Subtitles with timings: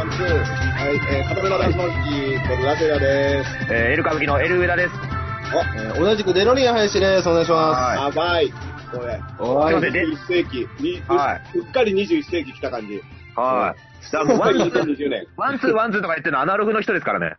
[0.00, 0.22] ワンツー。
[0.22, 3.50] はい、えー、片目のダンスマンキー、これラテラです。
[3.70, 4.94] えー、エル歌舞伎のエル上田です。
[5.76, 7.28] えー、同じくデロリアン林です。
[7.28, 8.00] お願いします。
[8.00, 8.50] はいやばい。
[8.50, 9.20] これ。
[9.20, 10.68] すいませんで21世紀。
[10.80, 13.02] にはうっかり21世紀来た感じ。
[13.36, 14.10] はい。
[14.10, 15.26] だからもうワンツー、2020年。
[15.36, 17.36] ワンツー、ワンツーとか言ってるのアナログの人ですからね。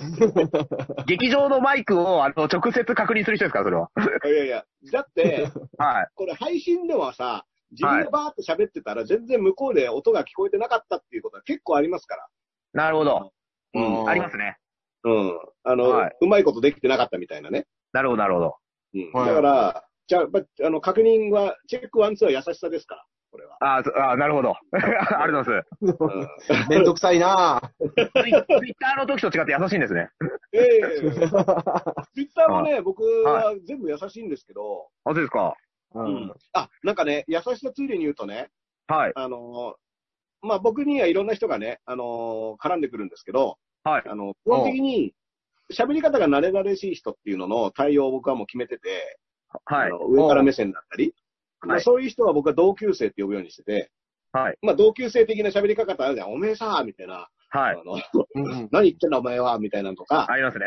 [1.08, 3.88] 劇場のマイクを、あの、直接確認する人ですから、それは。
[4.26, 6.08] いやいや、だって、 はい。
[6.14, 12.26] これ配信ではさ、自分がバーって喋ってたら全然向こうで音が聞こえてなかったっていうことは結構ありますから。
[12.72, 13.32] なるほど。
[13.74, 14.56] うんありますね。
[15.04, 15.38] うん。
[15.64, 17.66] あの、はいうまいことできてなかったみたいなね。
[17.92, 18.56] なるほど、なるほど。
[18.94, 19.12] うん。
[19.12, 23.56] はいだから、じゃあ、まあの、確認は、チェックワンツーは優しさですから、これは。
[23.60, 24.54] ああー、なるほど。
[24.74, 25.66] ありがとうございます。
[25.80, 26.68] うん。
[26.68, 27.68] めんどくさいなぁ。
[27.78, 30.10] ツイツイッターの時と違って優しいんですね。
[30.52, 35.54] ええツイッターもね、僕は全部優しいんですけど、あ、そうですか。
[35.94, 36.34] ううん。
[36.52, 38.50] あ、なんかね、優しさついでに言うとね、
[38.86, 39.12] はい。
[39.14, 44.02] あのーまあ、僕にはいろんな人がね、あのー絡んでくるんですけど、はい。
[44.06, 45.14] あの、基本的に、
[45.72, 49.18] 喋り方が慣れ慣れしい人っていうのの対応を僕はもう決めてて、
[49.64, 51.12] はい上から目線だったり、
[51.60, 53.90] まあ、はいそういう人は僕は同級生って呼ぶようにしてて、
[54.32, 54.58] はい。
[54.62, 56.32] まあ、同級生的な喋り方あるじゃん。
[56.32, 57.28] おめえさ、みたいな。
[57.48, 57.76] はい。
[57.76, 57.94] あの、
[58.34, 60.66] うん 何言ってんだお前は、みたいなのとか、ありますね。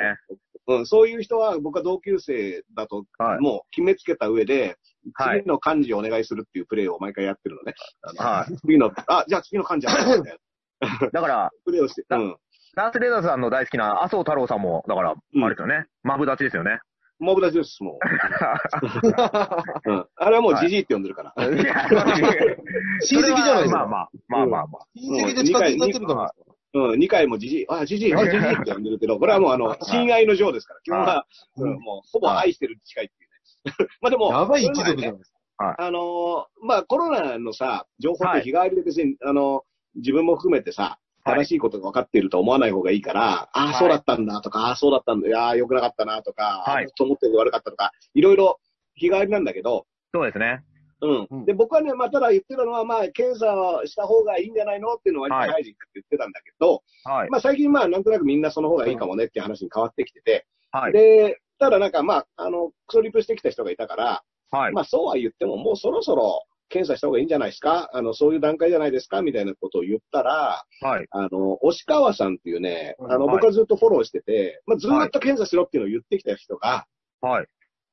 [0.67, 3.39] うん、そういう人は僕は同級生だと、はい。
[3.39, 7.73] もう決めつけた上で、はい次の漢字をお願いするっていうプレーを毎回やってるのね。
[8.17, 8.55] はい。
[8.65, 10.37] 次の、あ、じゃあ次の漢字あるみたい
[10.81, 12.35] なだから、プレーをして、うん。
[12.75, 15.85] ダースレーダーさんの大好きな麻生太郎さんも、だから、あうんれですよね。
[16.03, 16.79] マブダチですよね。
[17.19, 17.99] モブダチです、もう。
[19.91, 20.05] うん。
[20.15, 21.33] あれはもうジジイって呼んでるから。
[21.39, 23.79] 親戚じゃないですか。
[23.79, 24.87] まあまあ、まあまあまあ。
[24.95, 26.31] 親戚で近づいてるかも。
[26.75, 31.25] うん、2回もジジイ、あ、ジジイ、あ、ジジイって呼んでるけど、これはもうあの、親愛の情ですから、基本は、
[31.57, 33.22] うんもう、ほぼ愛してるに近いっていうね。
[34.01, 35.75] まあでも、やばい一族じゃないですか。
[35.77, 39.63] あのーまあコロナのさ、情報って日替わりで別に、あの、
[39.95, 48.59] 自分も含めてさ、はい正しいことが分かっていると思わない方がいいから、ああ、はいそうだったんだとか、ああ、そうだったんだ、いやー、良くなかったなとか、はいと思って悪かったとか、いろいろ
[48.95, 50.65] 日替わりなんだけど、そうですね。
[51.03, 51.27] うん。
[51.29, 57.29] うんで、僕はね、まあ、ただ言ってたのは、まあ、検査をした方がいいんじゃないのっていうのは割と大事って言ってたんだけど、はい。
[57.29, 60.93] まあ、最近まあ、なんとなくみんなその方がいいかもねっていう話に変わってきてて、はい。
[60.93, 64.73] で、ただなんかまあ、あの、クソリップしてきた人がいたから、はい。
[64.73, 67.89] まあ、そうは言っても、もうそろそろ検査した方がいいんじゃないですか？
[67.93, 69.21] あの、そういう段階じゃないですか？
[69.21, 71.07] みたいなことを言ったら、はい。
[71.11, 76.85] あの、押川さんっていうね、あの、はい僕はずっとフォローしてて、まあ、ずっと検査しろっていうのを言ってきた人が、
[77.21, 77.47] はい。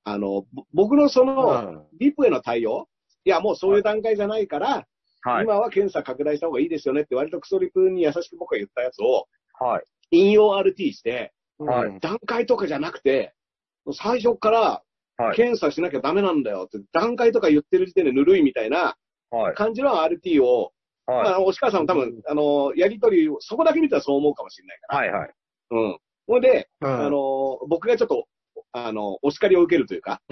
[0.05, 2.89] あの、ぼ僕のその、うんリプへの対応
[3.25, 4.87] いや、もうそういう段階じゃないから、
[5.23, 5.45] はい。
[5.45, 9.27] 今は検査拡大した方がいいですよねって割とクソリプに優しく僕が言ったやつを、
[9.59, 9.83] はい。
[10.13, 13.35] 引用 RT して、はいうん段階とかじゃなくて、
[13.93, 14.83] 最初から
[15.21, 15.37] はい。
[15.37, 18.97] 検査しなきゃダメなんだよって、段階とか言ってる時点でぬるいみたいな
[19.31, 19.55] はい。
[19.55, 20.73] 感じの RT を、
[21.07, 21.35] まはい。
[21.35, 24.99] あ、押川さんも多分、あの、やりとりを、そこだけ見たらそう思うかもしれないから。
[24.99, 25.11] はい。
[25.13, 25.31] はい。
[25.73, 25.99] うん。
[26.27, 28.27] ほんで、うんあの、僕がちょっと、
[28.73, 30.23] あの、お叱りを受けるというか、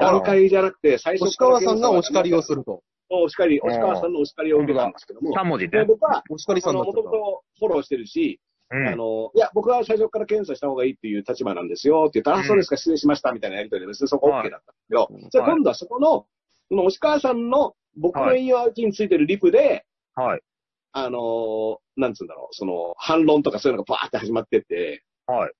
[0.00, 2.82] 段階じゃなくて、最初星川さんがお叱りをすると。
[3.10, 5.70] お叱り、押川さんのお叱りを受けたんですけども、3文字ね。
[5.70, 8.40] で僕は、お叱りさんになっちゃったもともとフォローしてるし、
[8.72, 8.88] うん。
[8.88, 12.06] あの、いや、僕は最初から検査した方がいいっていう立場なんですよ。
[12.08, 12.44] って言ったら、うん。
[12.44, 16.26] あ、そうですか、失礼しましたみたいなやりとりで別にそこ OK だったんだけど、はいじゃあ今度はそこの、
[16.68, 19.84] その押川さんの僕の引用アウチについてるリプで、
[20.14, 20.40] はい。
[20.92, 25.52] あのーなんつうんだろう、その、反論とかそういうのがバーって始まってって、はい。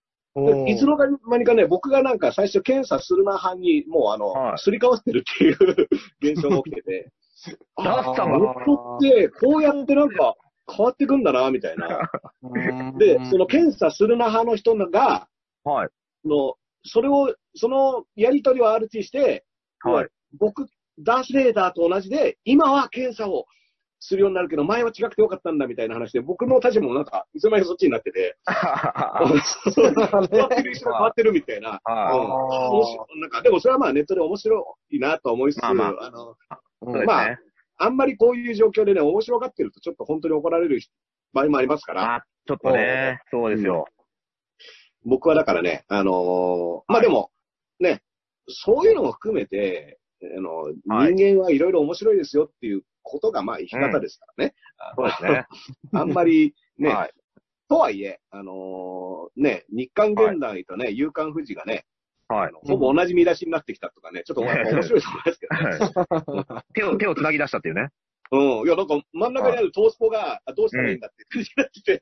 [0.73, 4.59] いつの間にかね、僕がなんか最初検査するな派に、もうあの、はい。
[4.59, 5.89] すり替わってるっていう
[6.23, 7.13] 現象が起きてて、
[7.77, 10.35] ダースさんが、人ってこうやってなんか
[10.71, 12.11] 変わってくんだな、みたいな。
[12.99, 15.29] で、その検査するな派の人が、
[15.65, 15.89] はい。
[16.25, 16.55] の、
[16.85, 19.45] それを、そのやりとりを RT して、
[19.81, 20.09] はい。
[20.39, 20.67] 僕、
[20.99, 23.47] ダースレーダーと同じで、今は検査を
[24.01, 28.57] するようになるけど、前は違くてよかったんだみたいな話で、僕の立場もなんか、いつの間にかそっちになってて、変
[30.41, 31.71] わってる人が変わってるみたいな。
[31.71, 31.93] う
[33.19, 36.37] んなんか、でもそれはまあネットで面白いなと思いつつ、まあまあの、い。
[36.85, 37.39] そうですまあね。
[37.83, 40.81] あんまりこういう状況でね、面白がってるとちょっと本当に怒られる
[41.33, 43.87] 場合もありますから、あ、ちょっとね、そうですよ。
[45.05, 47.31] 僕はだからね、あのーまあでも、
[47.81, 48.03] ね、
[48.49, 49.99] そういうのも含めて、
[50.37, 54.55] あの、はい人間はいろいろ面白いですよっていうことが、まあ生き方ですからね。
[54.97, 55.47] そうですね。
[55.93, 57.13] あんまりね、 はい。
[57.69, 61.85] とはいえ、あのーね、日韓現代とね、夕刊富士がね、
[62.33, 62.53] はい。
[62.55, 66.63] ほぼ同じ見出しになってきたとかね、 ちょっとまあ面白いと思いますけどね。
[66.75, 67.89] 手を、手を繋ぎ出したっていうね。
[68.33, 68.41] うん。
[68.67, 72.01] いや、なんか真ん中にあるトースポが、あどうしたらいいんだって感じになってて、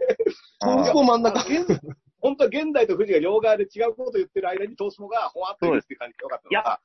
[0.60, 1.40] トースポ真ん中？
[1.40, 1.80] 現
[2.20, 6.80] 本当は現代と富士が両側で違うことを言ってる間にトースポがほわっといるっていう感じがよかったのが、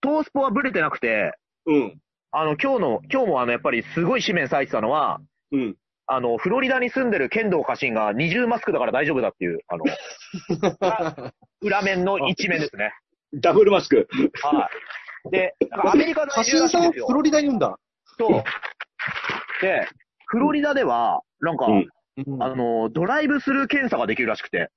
[0.00, 1.36] トースポはブレてなくて、
[1.66, 2.00] うん。
[2.30, 5.20] あの、今日の、今日もあの、やっぱりすごい紙面咲いてたのは、
[5.50, 5.76] うん。
[6.10, 9.84] あの、フロリダに住んでる剣道家臣が二重マスクだから大丈夫だっていう、あの、
[11.60, 12.92] 裏面の一面ですね。
[13.34, 14.08] ダブルマスク。
[14.42, 14.70] は
[15.26, 15.30] い。
[15.30, 17.78] で、なんかアメリカの家臣さんをフロリダにいるんだ。
[18.18, 18.42] そう。
[19.60, 19.86] で、
[20.26, 21.86] フロリダでは、なんか、うん
[22.26, 24.70] うんあの、ドライブスルー検査ができるらしくて、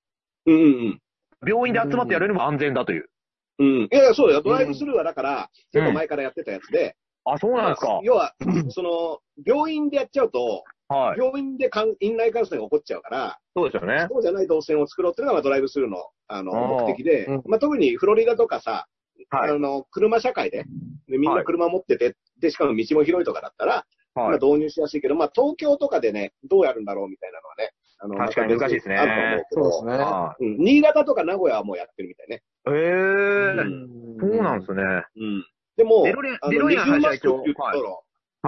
[0.46, 1.02] うんうん
[1.44, 3.10] 病院で集まってやれるのも安全だという。
[3.58, 3.68] うん。
[3.68, 3.82] うん。
[3.84, 4.42] いやそうだよ。
[4.44, 6.96] ドライブスルーはだから、結構前からやってたやつで、
[7.26, 8.00] あ、そうなんですか。
[8.04, 8.34] 要は、
[8.70, 11.20] その、病院でやっちゃうと、はい。
[11.20, 14.08] 病院でかん院内感染が起こっちゃうから、そうですよね。
[14.10, 15.98] そうじゃない動線を作ろうっていうのがまあドライブスルーの
[16.28, 18.88] あのあー目的で、うんまあ、特にフロリダとかさ、
[19.30, 20.66] はいあの車社会で
[21.08, 23.86] で、みんな車持ってて、で、しかも道も広いとかだったら、
[24.16, 24.40] まあ、はい。
[24.40, 29.06] 導入しやすいけど、まあ、東京とかでね、どうやるんだろうみたいなのはね、あの確かに難しいですねあ
[29.36, 30.04] ると思うけどそうですね。
[30.04, 32.42] はうん、新潟とか名古屋はもうやってるみたいね。
[32.68, 32.70] い。
[32.72, 34.84] へえうんそうなんですね。
[35.18, 35.46] うん。
[35.78, 37.64] でも、デロリアンあのデロリアン二重マスクって言った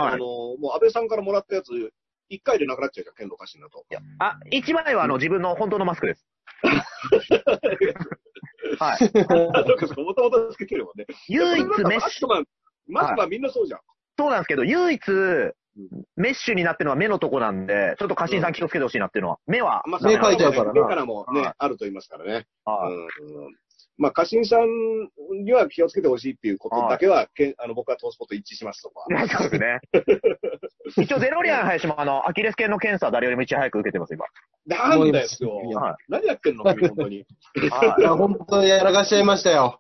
[0.02, 0.14] ら、はい。
[0.16, 0.26] あの、
[0.58, 1.72] もう安倍さんからもらったやつ、
[2.34, 3.86] 一回でなくなっちゃうじゃん、剣道家臣だと。
[4.20, 6.26] あ、一枚はあの自分の本当のマスクです。
[8.80, 9.02] はい。
[10.04, 11.06] もともとつけてるもんね。
[11.28, 12.34] 唯一メッシュ、ク
[12.88, 13.80] マスクマンみんなそうじゃん。
[14.18, 15.02] そうなんですけど、唯一、
[16.16, 19.40] メッシュになってるのは目のとこなんで、ちょっと家臣さん気をつけてほしいなっていうのは。
[19.48, 22.48] 目は、ま目描いちゃうからな目からもね、はいあると言いますからね。
[22.66, 23.54] はいうん
[23.98, 29.28] まあ、家臣さんには気をつけてほしいっていうことだけは、けんあの僕はトースポと一致します、そこは。
[29.28, 29.80] そうですね。
[31.04, 34.26] 一応、デロリアン林もあの、アキレス腱の検査誰よりもいち早く受けてます、今。
[34.66, 35.28] なんだよ、
[35.76, 37.26] は何やってんの君、本当に。
[37.70, 39.80] はい や、本当にやらかしちゃいましたよ。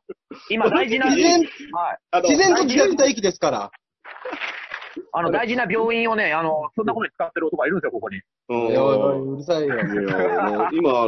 [0.50, 1.40] 今、大事な、自然、
[1.72, 1.98] はい。
[2.12, 3.72] あの自然とですから。
[5.12, 8.22] あの、大事な病院をね、あの、そんなことに使ってる男がいるんですよ、ここに。
[8.50, 9.76] うんおいおいうるさいよ。
[9.76, 11.08] いやもう今、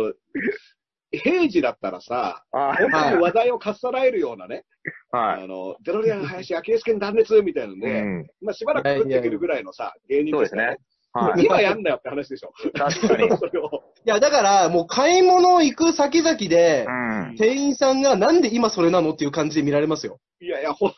[1.12, 4.66] 平時だったらさ、は本当に話題をかっさらえるようなね、
[5.12, 5.44] はい。
[5.44, 8.28] あの、デロリアン林、アキレス腱断裂みたいなので、うん。
[8.42, 10.78] まあしばらく食っていけるぐらいのさ、芸人そうですね。
[11.14, 11.46] はい。
[11.46, 12.52] 今やんなよって話でしょ。
[12.74, 13.30] 確かに。
[13.38, 13.84] それを。
[14.06, 17.36] いや、だから、もう買い物行く先々でう、ん。
[17.38, 20.20] 店員さんがなんで今それなのっていう感じで見られますよ。
[20.42, 20.98] いやいや、ほんと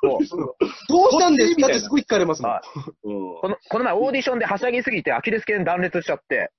[0.00, 0.56] そうですよ。
[0.88, 1.66] どうしたんですか？
[1.66, 2.62] ってすごい聞かれますもんは。
[3.04, 6.50] うんこの、この前オーディションではしゃぎすぎてアキレス腱断裂しちゃって、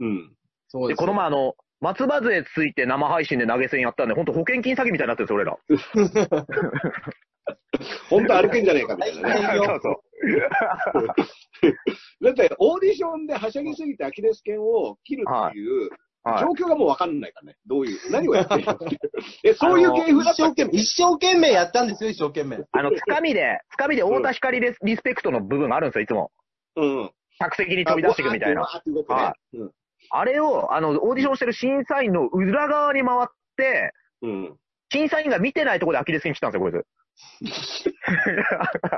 [0.00, 0.28] うん。
[0.30, 0.34] で、
[0.68, 1.52] そうですこの前あの、
[1.84, 5.58] 松葉杖ついて生配信で投げ銭やったんで、ほんと保険金詐欺みたいになってるんですよ、俺ら。
[8.08, 9.34] 本当歩けんじゃねえかみたいなね。
[9.34, 9.96] 大変よそうそう。
[12.24, 15.90] だって、オーディションではしゃぎすぎてアキレス腱を切るっていう、
[16.22, 16.38] はい。
[16.40, 17.58] 状況がもうわかんないからね。
[17.66, 18.98] どういう、何をやってるのっていう。
[19.44, 22.64] え、そういう芸風だったっけ一生懸命、やったんですよ、一生懸命。
[22.72, 26.32] あの、つかみで、つかみで太田光リスリスペクトの部分があるんですよ、いつも。
[26.76, 27.10] うん。
[27.38, 28.62] 客席に飛び出していくみたいな。
[28.62, 29.70] はうん
[30.16, 34.56] あれを、あの、オーディションしてる審査員の裏側に回って、うん。
[34.92, 36.84] 審査員が見てないところでアキレス腱切ったんですよ、こいつ。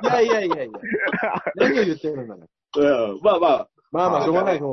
[0.04, 0.72] いやいやいやいや。
[1.56, 2.46] 何を言ってるんだろ
[2.76, 2.80] う。
[2.80, 4.64] うんまあまあ、まあまあ、しょうがないう。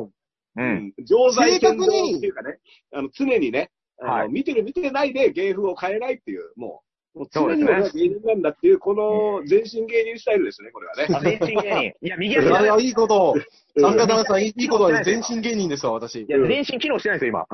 [0.62, 0.94] んん。
[1.06, 2.60] 常在天道正確にっていうかね、
[2.94, 11.08] あの、常にね、はい見てる見てないで芸風を変えないっていう、もう、もう常そうですねに俺は芸人なんだっていう、この全身芸人スタイルですね、これはね。
[11.16, 12.08] あ全身芸人。
[12.08, 13.36] いや、右足いじゃないや、いいこと
[13.80, 16.26] 参加さん、いいことで全身芸人ですわ、私い。
[16.28, 17.48] や、全身機能してないんですよ、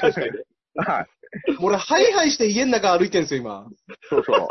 [0.00, 0.28] 確かに。
[0.76, 1.06] はい。
[1.60, 3.66] 俺、ハイハイして家の中歩いてるんですよ、今。
[4.08, 4.48] そうそう。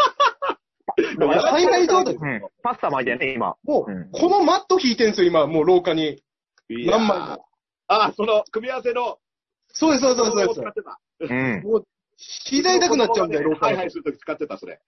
[1.18, 2.14] 俺、ハイハイ状態。
[2.14, 2.42] うん。
[2.62, 3.56] パスタ巻いてね、今。
[3.64, 6.22] もう、うんこのマット引いてるんですよ、今、もう廊下に。
[6.70, 7.46] いやー何枚も。
[7.88, 9.18] あ、その、組み合わせの、
[9.72, 10.70] そうです、そうです、そうです使。
[10.70, 11.00] ってた。
[11.22, 11.64] うん。
[11.64, 11.88] もう、
[12.20, 13.92] 膝痛くなっちゃうんだよ、廊下にはいはい。
[13.92, 14.82] するとき使ってた、それ。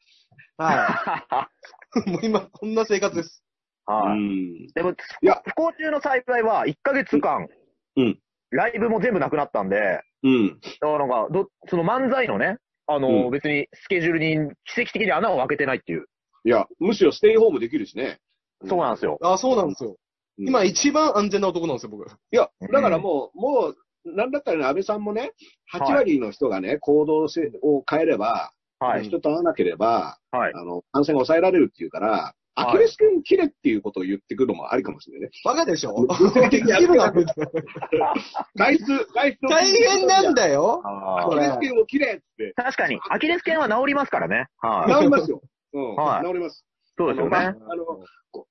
[0.58, 1.48] は
[2.06, 2.10] い。
[2.10, 3.44] もう今、こんな生活です。
[3.86, 4.20] はい。
[4.20, 4.68] ん。
[4.74, 4.96] でも、い
[5.26, 7.48] や不幸中の幸いは、1ヶ月間、
[7.96, 8.20] うん
[8.54, 10.60] ライブも全部なくなったんで、うん。
[10.60, 16.06] だからなんか、ど、その漫才のね、あの、うん別にスケジュールに奇跡的に穴を開けてないっていう。
[16.44, 18.20] いや、むしろステイホームできるしね。
[18.68, 19.18] そうなんですよ。
[19.22, 19.92] あ、そうなんですよ。
[19.92, 19.96] うん
[20.48, 22.10] 今、一番安全な男なんですよ、僕。
[22.10, 25.32] いや、だからもう、もう、なんだったらね、安倍さんもね、
[25.74, 29.04] 8割の人がね、行動せを変えれば、はい。
[29.04, 30.54] 人と会わなければ、はい。
[30.56, 35.32] あの、感染が抑えられるっていうから、アキレス腱切れっていうことを言ってくるのもありかもしれないね。
[35.46, 35.94] バカでしょ？
[35.94, 37.12] 物理的にやできるな
[38.56, 40.82] 外出、外出の大変なんだよ。
[40.84, 42.54] アキレス腱を切れって。
[42.56, 44.48] 確かに、アキレス腱は治りますからね。
[44.58, 44.94] はい。
[44.94, 45.42] 治りますよ。
[45.74, 46.66] うん、はい治ります。
[46.98, 47.60] そうですよあのまあね。
[47.70, 47.86] あの
[48.32, 48.48] こ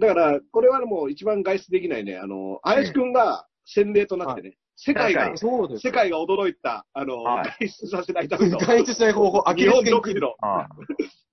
[0.00, 4.54] だから、これはもう一番外出できないね、あの、林くんが洗礼となってね、
[4.84, 5.82] 世界がそうです。
[5.82, 10.68] 世界が驚いた、あの、はい外出させないための、外出しない方法、アキ日本レス腱独自の、ああ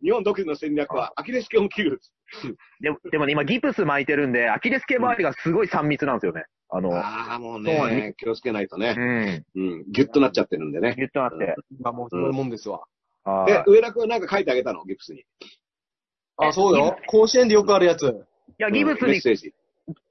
[0.04, 2.00] 日本独自の戦略は、アキレス腱を切る。
[2.80, 6.44] でも、でもね、今ギプス巻いてるんで、アキレス腱周りがすごい3密なんですよね。
[6.70, 9.60] あの、ああ、もうそうねね、気をつけないとねう。
[9.60, 9.64] ん。
[9.64, 10.94] うん、ギュッとなっちゃってるんでね。
[10.96, 11.56] ギュッとなって。
[11.82, 12.82] まあもうそういうもんですわ。
[13.24, 14.86] はいえ、上田君はなんか書いてあげたの？
[14.86, 15.24] ギプスに。
[16.38, 16.96] あ、そうよ。
[17.08, 18.04] 甲子園でよくあるやつ。
[18.06, 18.14] い
[18.60, 19.54] や、ギブスに、うんメッセージ。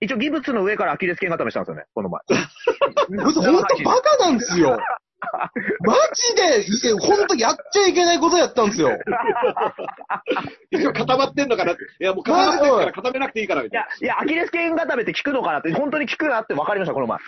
[0.01, 2.21] 一応ギブスの上からアキレス腱固めしたんですよね、この前。
[2.29, 4.79] こいつほんとバカなんですよ。
[5.85, 8.91] マジで、ほんとやっちゃいけないことやったんですよ。
[10.71, 11.83] 一応固まってんのかなって。
[12.01, 17.19] いや、もう固まってるから固めなくていいからみいたいな。、やいや、アキレス腱固めって効くのかなって、本当に効くなって分かりました、この前。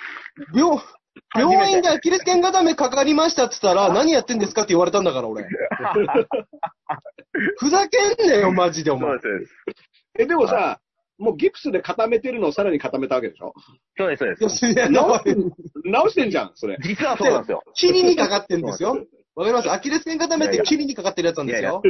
[0.55, 0.79] 病、
[1.37, 5.45] 病院でアキレス腱固めかかりましたって言ったら、何やってんですかって言われたんだから、俺。
[7.59, 9.17] ふざけんなよ、マジで、お前。
[10.19, 10.79] え、でもさ、
[11.21, 13.53] もうギプスで固めてるのをさらに固めたわけでしょ？
[13.97, 14.91] そうです、そうです。
[14.91, 15.21] 直
[15.85, 16.79] 直してんじゃん、それ。
[16.83, 17.63] 実はそうなんですよ。
[17.75, 18.97] キリにかかってんですよ。
[19.37, 19.71] わかります？
[19.71, 21.83] アキレス腱固めってキリにかかってるやつなんですよ。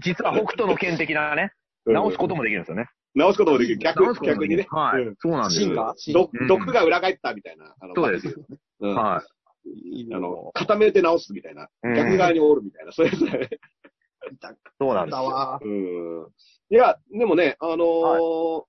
[0.00, 1.52] 実は北斗の剣的なね、
[1.86, 2.86] 直すこともできるんですよね。
[3.14, 3.78] 直すこともできる。
[3.78, 4.56] 逆直す、ことも逆にね。
[4.58, 5.14] できるはいうん。
[5.18, 7.74] そうなんです芯が芯毒うん毒が裏返ったみたいな。
[7.80, 8.34] あのそうです。
[8.80, 8.98] うん。
[8.98, 10.04] あはい。
[10.06, 11.68] の、固めて直すみたいな。
[11.82, 12.92] うん逆側に折るみたいな。
[12.92, 13.48] そういうやつだね。
[14.78, 15.20] そうなんですよ。
[15.20, 15.60] だわ。
[15.62, 16.26] うん。
[16.74, 18.64] いや、でもね、あのー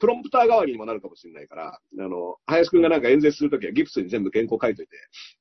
[0.00, 4.96] プロンプター代わりにもなるかもしれないから、あの、林くんがなんか演説するときはギプスに全部原稿書いといて。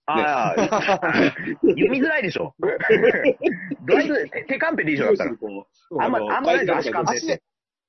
[0.07, 0.55] ああ、
[1.63, 2.53] 読みづらいでしょ。
[2.59, 5.37] ドライブ、手カンペでいいでしょ、だったら。
[5.37, 5.67] こ
[6.01, 7.41] あんま、あんまないです足カンペっ足て。、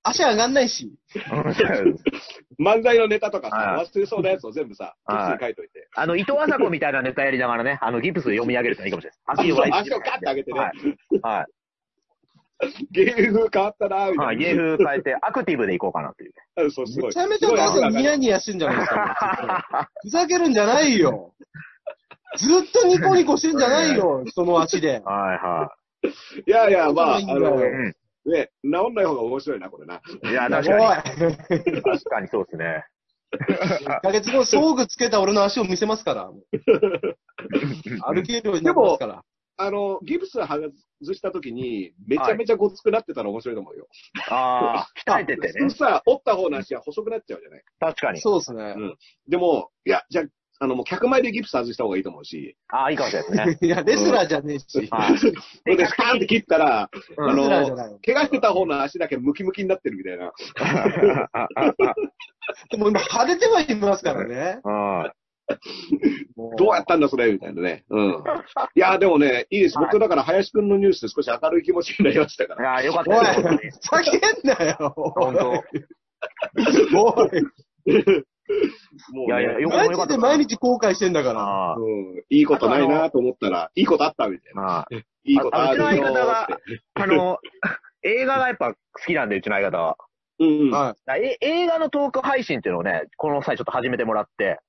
[0.05, 0.93] 足上がんないし。
[1.17, 5.89] う 漫才のネタとかさ、はい忘れそうなやつを全部さ、 ギプスに書いといて。
[5.97, 9.19] あの、伊藤麻子みたいなネタやりながらね、あの、ギプス読み上げるといいかもしれない。
[9.27, 11.21] 足を足をガッて上げてねはい。
[11.23, 11.47] はい。
[12.93, 14.39] 芸風変わったなみたはいい。
[14.39, 14.45] な。
[14.45, 16.33] 芸風変えて、アクティブでいこうかなっていう。
[16.57, 17.09] うんそう、すごい。
[17.09, 19.89] めちゃめちゃお母さんニヤニヤしてんじゃないですか。
[20.03, 21.33] ふざけるんじゃないよ。
[22.37, 25.01] ずっとニコニコしてんじゃないよ、人の足で。
[25.01, 25.73] はいは
[26.47, 30.01] いやいや、まあ、あの、ね、治んない方が面白いな、これな。
[30.25, 30.31] い。
[30.31, 30.49] いや。
[30.49, 31.05] 確か
[31.77, 31.83] に。
[31.83, 32.85] 確かにそうですね。
[33.33, 36.31] 1ヶ月後、装具つけた俺の足を見せますから。
[38.07, 39.25] 歩けるようになってますから。
[39.57, 40.73] あの、ギプス外
[41.15, 43.87] した時に、めちゃめちゃごつくなってたら面白いと思うよ。
[44.31, 45.77] あ あ、鍛えててね普通。
[45.77, 48.21] さ、折った方の足は細くなっちゃうじゃない確かに。
[48.21, 48.75] そうですね。
[49.29, 50.25] でも、いや、じゃあ、
[50.61, 53.67] あの、もう客前でギプス外した方がいいと思うし、ああ、いいかもしれないですね。
[53.67, 54.89] いや、レスラーじゃねえし。
[54.91, 55.19] はい。
[55.19, 55.27] そ
[55.67, 57.99] れでスパーンって切ったら、うんあの。
[58.05, 60.33] 怪我してた方の足だけムキムキになってるみたいな。
[62.71, 64.61] でも今、腫れてはいますからね。
[64.63, 65.22] はいも
[66.59, 67.85] どうやったんだ、それみたいなね。
[67.91, 68.25] うん。
[68.75, 69.79] いや、でもね、いいです。
[69.79, 72.83] 僕、だから、林くんのニュースで少し明るい気持ちになりましたから。
[72.83, 73.81] いや、よかっおいたです。
[73.91, 74.95] 本当に、ふざけんなよ。
[74.97, 75.51] 本当。
[75.51, 77.43] おい。
[79.13, 81.73] もうねいやいやよかマジで毎日後悔してんだから。
[81.73, 84.99] あうん、いいことないなと思ったら、いいことあったみたいあ、な。
[85.25, 86.49] いいことあるよあうちの相方が。
[86.95, 87.39] あの、
[88.03, 89.97] 映画がやっぱ好きなんで、うちの相方は。
[90.39, 90.95] うんうん。
[91.41, 94.61] 映画のトーク配信っていうのをね、この際ちょっと始めてもらって、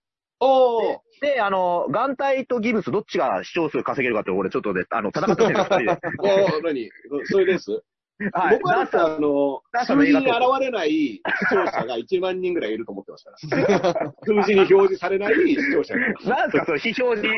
[0.43, 5.99] おーで、あの、眼帯とギブスどっちが視聴数稼げるかって俺ちょっとで、あの、戦ってるんですよ、二人で。
[6.19, 6.89] おー何？
[7.31, 7.71] それです？
[8.33, 8.57] はい。
[8.57, 14.13] 僕はだってあの、数字に現れない視聴者が1万人ぐらいいると思ってましたから。
[14.25, 15.99] 数字に表示されない視聴者が。
[16.35, 17.35] なんですか、それ、非表示。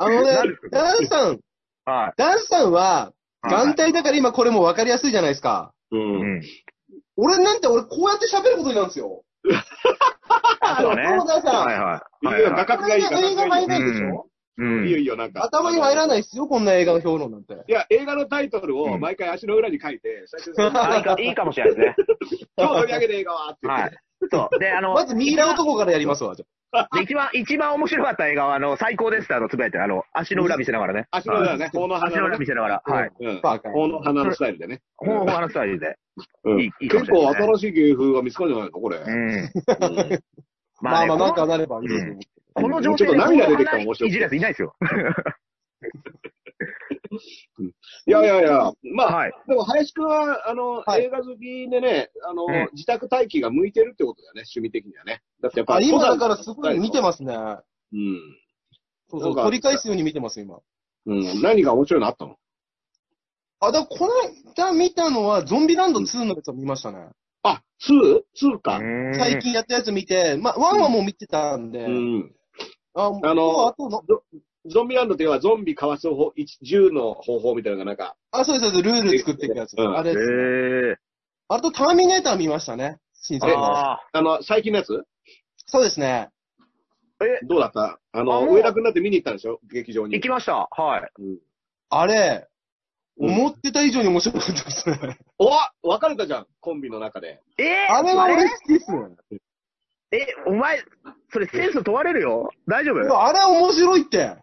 [0.00, 0.30] あのね
[0.70, 1.40] ダンさん、
[1.84, 3.12] はダンさんは、
[3.46, 3.50] い。
[3.50, 5.72] 眼帯だから今これも分かりやすいじゃないですか。
[5.90, 5.96] う。
[5.96, 6.42] うんん。
[7.16, 9.24] 俺なんて俺こうやって喋ることになるんですよ。
[10.80, 11.06] そうね。
[11.26, 11.66] そうさん。
[11.66, 12.26] はいはい。
[12.26, 13.42] いはい画角がいい、画これが映画。
[13.48, 14.26] 入らないでしょ？
[14.58, 14.86] うん。
[14.86, 15.44] いいよいいよ、なんか。
[15.44, 17.54] 頭に入らないっすよ、こんな映画の評論なんて。
[17.68, 21.96] いや、映画のタイトルうんを毎回足の裏に書いて、最初に、あいいかいいかもしれないですね。
[22.56, 23.92] 今日取り上げる映画はって言ってはい。
[24.30, 24.58] そう。
[24.58, 31.06] で、あの、 まずミイラ男からやりますわ、じゃで一番、一番面白かった映画は、あの、最高ですって、あの、つぶやいて、あの、足の裏見せながらね。
[31.10, 32.82] 足の裏ね、この足の花のね裏見せながら。
[32.84, 33.10] はい。
[33.20, 33.40] うん。
[33.40, 34.80] この花のスタイルでね。
[34.96, 35.96] ほんほん話スタイルで。
[36.44, 38.96] うんいいいいかも結構新しい芸風が見つかるんじゃないのこれ。
[38.98, 39.12] うん。
[39.12, 40.20] うん
[40.80, 42.06] まあまあ、なんかこなればいいです
[42.54, 44.74] この状態で、ちょっと涙出てきたら面白いいじるやついないですよ。
[48.06, 49.32] いやいやいや、まあ、はい。
[49.46, 55.22] でも林くんは、あの、はい映画好きでね、あの、うん自宅待機が向いてるってことだよね、趣味的にはね。
[55.42, 57.34] だってやっぱあ、今だからすごい見てまますね。
[57.34, 58.20] うん。
[59.10, 60.58] そうそう、取り返すように見てます、今。
[61.06, 61.42] うん。
[61.42, 62.36] 何が面白いのあったの？
[63.60, 64.12] あ、だこの
[64.54, 67.08] 間見たのは、ゾンビランド2のやつを見ましたね。
[67.42, 68.80] あ、2?2 か。
[69.16, 72.34] 最近やったやつ見て、まあ、1はもう見てたんで、うん。
[72.94, 74.02] あ、あのあとの、
[74.66, 79.74] ゾンビランドっていうのはゾンビかわす方、一10の方法みたいなのがなんか、あ、そうです、そうです、ルール作っていくやつ。
[79.76, 80.12] うんあれ。
[81.48, 82.98] あと、ターミネーター見ましたね。
[83.14, 83.58] 新作の。
[83.64, 84.88] ああの、最近のやつ？
[85.66, 86.28] そうですね。
[87.20, 87.80] え、どうだった？
[87.82, 89.60] ああの、上田くんだって見に行ったんでしょ？
[89.72, 90.14] 劇場に。
[90.14, 90.68] 行きました。
[90.70, 91.10] はい。
[91.90, 95.18] あれ、うん思ってた以上に面白かったですね。
[95.38, 95.50] お
[95.88, 97.40] 別れたじゃん、コンビの中で。
[97.58, 97.88] え？
[97.90, 98.86] ー、あれは俺好きです。
[100.10, 100.82] え、お前、
[101.32, 102.50] それセンス問われるよ？
[102.66, 103.00] 大丈夫？
[103.20, 104.36] あれは面白いって。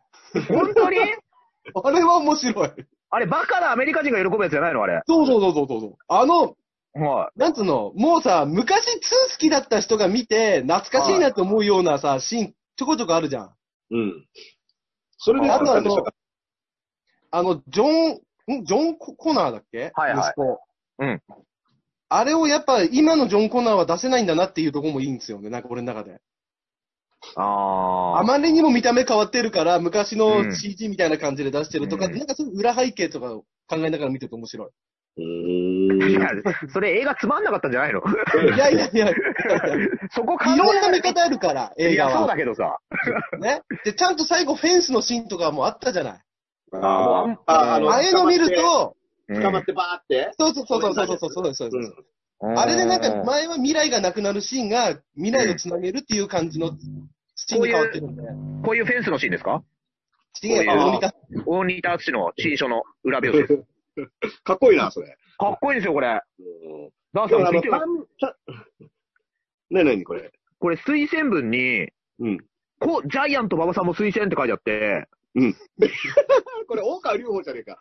[0.48, 0.98] 本当に？
[1.84, 2.72] あれは面白い。
[3.10, 4.84] あれ、バカなアメリカ人が喜ぶやつじゃないの？
[4.84, 5.02] あれ。
[5.08, 5.96] そうそうそうそうそう。
[6.08, 6.56] あの、
[6.94, 13.56] はなんつうの、もうさ、昔2好きだった人が見て、懐かしいなって思うようなさ、シーン、ちょこちょこあるじゃん。
[13.92, 14.26] うん。
[15.18, 16.06] それであとあの、
[17.32, 18.64] あの、ジョン、ん？
[18.66, 19.92] ジョン・コナーだっけ？
[19.96, 20.60] はいはい息子。
[21.00, 21.22] うん。
[22.18, 26.12] あれをやっぱ今のジョン・コナーは出せないんだなっていうところもいいんですよね、なんか俺の中で。
[26.12, 26.14] い。
[27.38, 34.68] ああまりにも見た目変わってるから、昔うのん CG みたいな感じで出してるとか、うんなんかそういう裏背景とかを考えながら見てて面白い。
[35.18, 36.10] うー。
[36.10, 36.14] い。
[36.14, 36.30] や、
[36.72, 38.02] それ映画つまんなかったんじゃないの？
[38.56, 39.16] いやいやいや、い
[40.12, 42.28] そこ考えろんな見方あるから、映画いや、そうは。
[42.28, 42.78] だけどさ。
[43.40, 43.62] ね。
[43.86, 46.20] で、ちゃんと最後フェンスのシーンとかもあったじゃない。
[46.74, 48.96] あーあ、あの、ああいうの見ると、
[49.28, 50.32] 捕まってバーって？
[50.38, 52.06] そうそうそうそうそうそうそう
[52.56, 56.78] あれでなんか前は未来がなくなるシーンが未来をつなげるっていう感じの
[57.36, 58.24] シーンに変わってるんで。
[58.64, 59.64] こういうフェンスのシーンですか。
[61.46, 63.66] 大仁田敦の地位書の裏表紙で
[64.28, 64.44] す。
[64.44, 65.18] かっこいいな、それ。
[65.38, 66.22] かっこいいですよ、これ。
[66.40, 66.44] う
[66.88, 67.86] んダンでもあの、さん見てよたん
[68.20, 68.36] た
[69.72, 70.34] なになにこれ。
[70.60, 71.88] これ推薦文に、
[72.20, 72.38] うん。
[72.80, 75.08] こジャイアント馬場さんも推薦って書いてあって、
[76.68, 77.78] これ、大川隆法じゃねえか。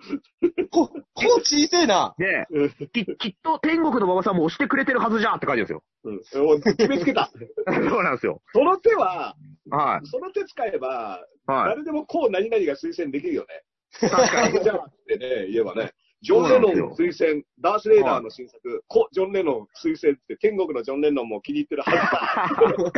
[0.71, 0.99] こ、こ
[1.39, 2.15] う小せえな。
[2.19, 2.71] で、うん。
[2.93, 5.81] ききっと天国の馬場さんも押してくれてるはずじゃんって書いてる
[6.13, 6.51] んですうん。
[6.51, 7.21] お決めつけた。
[7.23, 7.29] よ。
[7.89, 8.43] そうなんですよ。
[8.53, 9.37] その手は、
[9.71, 11.51] はその手使えば、い。
[11.51, 11.69] はい。
[11.71, 13.63] 誰でもこう何々が推薦できるよね。
[14.01, 14.63] 確かに。
[14.63, 15.93] じゃあってね、言えばね。
[16.25, 22.93] ジョン・レノン推薦、ダース・レーダーの新作、コ・ジョン・レノン推薦って、天国のジョン・レノンも気に入ってるはずだ。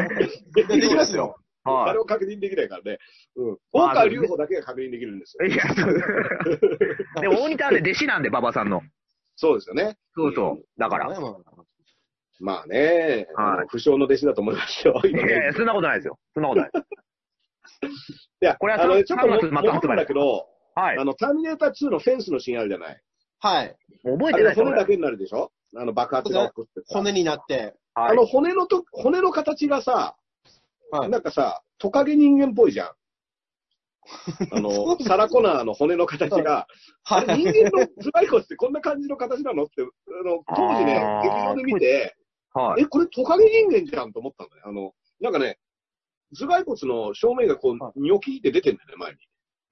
[0.55, 1.37] でできますよ。
[1.73, 2.99] は誰も確認できないからね。
[3.37, 3.59] うん。
[3.73, 5.47] ま大あ川隆法だけが確認できるんですよ。
[5.47, 5.53] い。
[5.53, 8.83] いや、そうでも大仁田はね、弟子なんで、馬場さんの。
[9.37, 9.97] そうですよね。
[10.15, 10.65] そうそう。
[10.79, 11.09] だから。
[11.13, 11.37] ねまあ
[12.39, 15.01] まあね、はいあの不詳の弟子だと思いますよ。
[15.07, 16.19] いやいや、そんなことないですよ。
[16.35, 16.71] そんなことない。
[18.43, 21.05] いや、これはあの、ちょっと3月末戻発売るんだけど、はいあ。
[21.05, 23.01] の、ターミネーター2のフェンスのシーンあるじゃない？
[23.41, 23.75] はい。
[24.05, 25.51] あ覚えてない骨だけになるでしょ？
[25.77, 27.75] あの、爆発が起こってさ骨になって。
[27.95, 28.11] はい。
[28.11, 30.17] あの骨のと、骨の形がさ、
[31.01, 32.91] はいなんかさ、トカゲ人間っぽいじゃん。
[34.53, 36.67] あの、サラコナーの骨の形が、
[37.05, 37.43] あれはい。
[37.43, 39.85] 人間の頭蓋骨ってこんな感じの形なのって、あ
[40.25, 42.17] の、当時ねあー、劇場で見て、
[42.55, 42.83] はい。
[42.83, 44.63] え、これトカゲ人間じゃんと思ったんだよ。
[44.67, 45.59] あの、なんかね、
[46.35, 49.19] 頭蓋骨の正面がこはう、ニョキって出てんだよね、前に。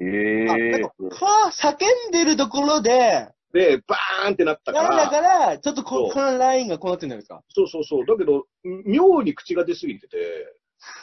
[0.00, 8.04] えあなんかか、叫んでるところで、で、バーンってなったかなんだら、から、ちょっとここのラインがこうなってるんですかそうそうそう。
[8.04, 8.46] だけど、
[8.84, 10.20] 妙に口が出すぎてて、ー、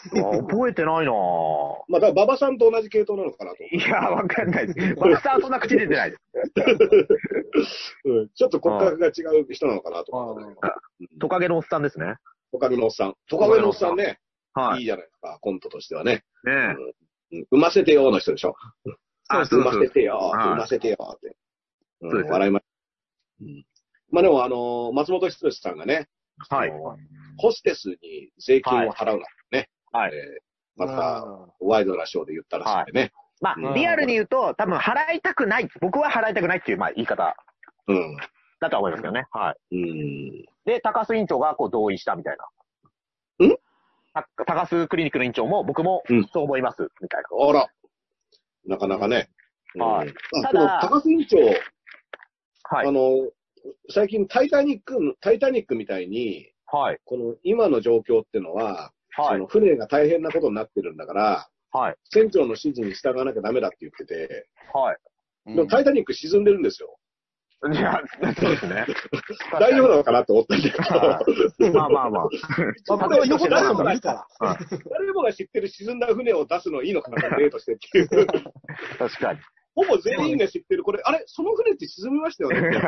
[0.49, 1.15] 覚えてないなぁ。
[1.87, 3.63] まあ、だから馬場さんと同じ系統なのかなと。
[3.63, 4.93] いや、わかんないです。
[4.93, 7.97] 馬場さんはそんな口出てないです。
[8.05, 9.09] うん、ちょっと骨格が違
[9.41, 11.19] う人なのかなと思うんだけど。
[11.19, 12.15] トカゲのおっさんですね。
[12.51, 13.15] トカゲのおっさん。
[13.29, 14.19] トカゲのおっさんね、
[14.53, 16.23] はいいじゃないですか、コントとしてはね。
[16.45, 16.49] い。
[16.49, 16.75] ね
[17.33, 18.55] うん産ませてよの人でしょ。
[19.29, 21.37] あ産ませてよ、はい産ませてよって。
[22.01, 23.45] うんそうです笑いました。
[23.45, 23.65] うん
[24.11, 26.09] まあでも、あのー松本人志さんがね、
[26.49, 26.71] はい
[27.37, 29.21] ホステスに税金を払うなってね、
[29.91, 30.12] はい。
[30.13, 31.25] えーまた、
[31.60, 33.12] ワイドなショーで言ったらしいんでね。
[33.41, 35.67] まあ、リアルに言うと、多分払いたくない。
[35.82, 37.36] 僕は払いたくないっていう、まあ、言い方
[37.88, 38.17] うん。
[38.62, 39.25] だとは思いますけどね。
[39.32, 39.75] はい。
[39.75, 40.45] うん。
[40.65, 42.38] で、高須委員長がこう同意したみたい
[43.39, 43.47] な。
[43.47, 43.58] ん？
[44.13, 47.67] た高須クリニックの委員長も、僕もうんそう思います、みたいあら。
[48.65, 49.30] なかなかね。
[49.77, 51.45] はいただ高須委員長、な。
[52.63, 52.91] はいあ。
[52.91, 53.30] の、
[53.89, 56.99] 最近タイタニック、タイタニックみたいに、はい。
[57.04, 59.47] この今の状況っていうのは、はいその。
[59.47, 61.95] 船が大変なことになってるんだから、はい。
[62.12, 64.95] 船長の指示に従わなきゃダメだって言ってて、はい。
[65.47, 67.00] うんでもタイタニック沈んでるんですよ。
[67.74, 68.00] いや、
[68.39, 68.86] そうですね。
[69.60, 72.24] 大丈夫なのかなと思ったんだけど、まあまあまあ。
[72.89, 74.58] まあ、僕は横出すのもいるから。
[74.89, 78.08] 誰もが知ってる沈んだ船を出すのいいのかな、例としてっていう。
[78.97, 79.39] 確かに。
[79.76, 82.82] ほぼ全員が知ってる、これ、あれ、その船って沈みましたよね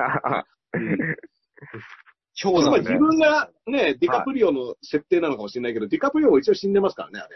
[2.34, 2.44] って。
[2.44, 7.36] 氷山つまり自分がね、ディカプリオの設定なのかもしれないけど、ディカプリオも一応死んでますからね、あれ。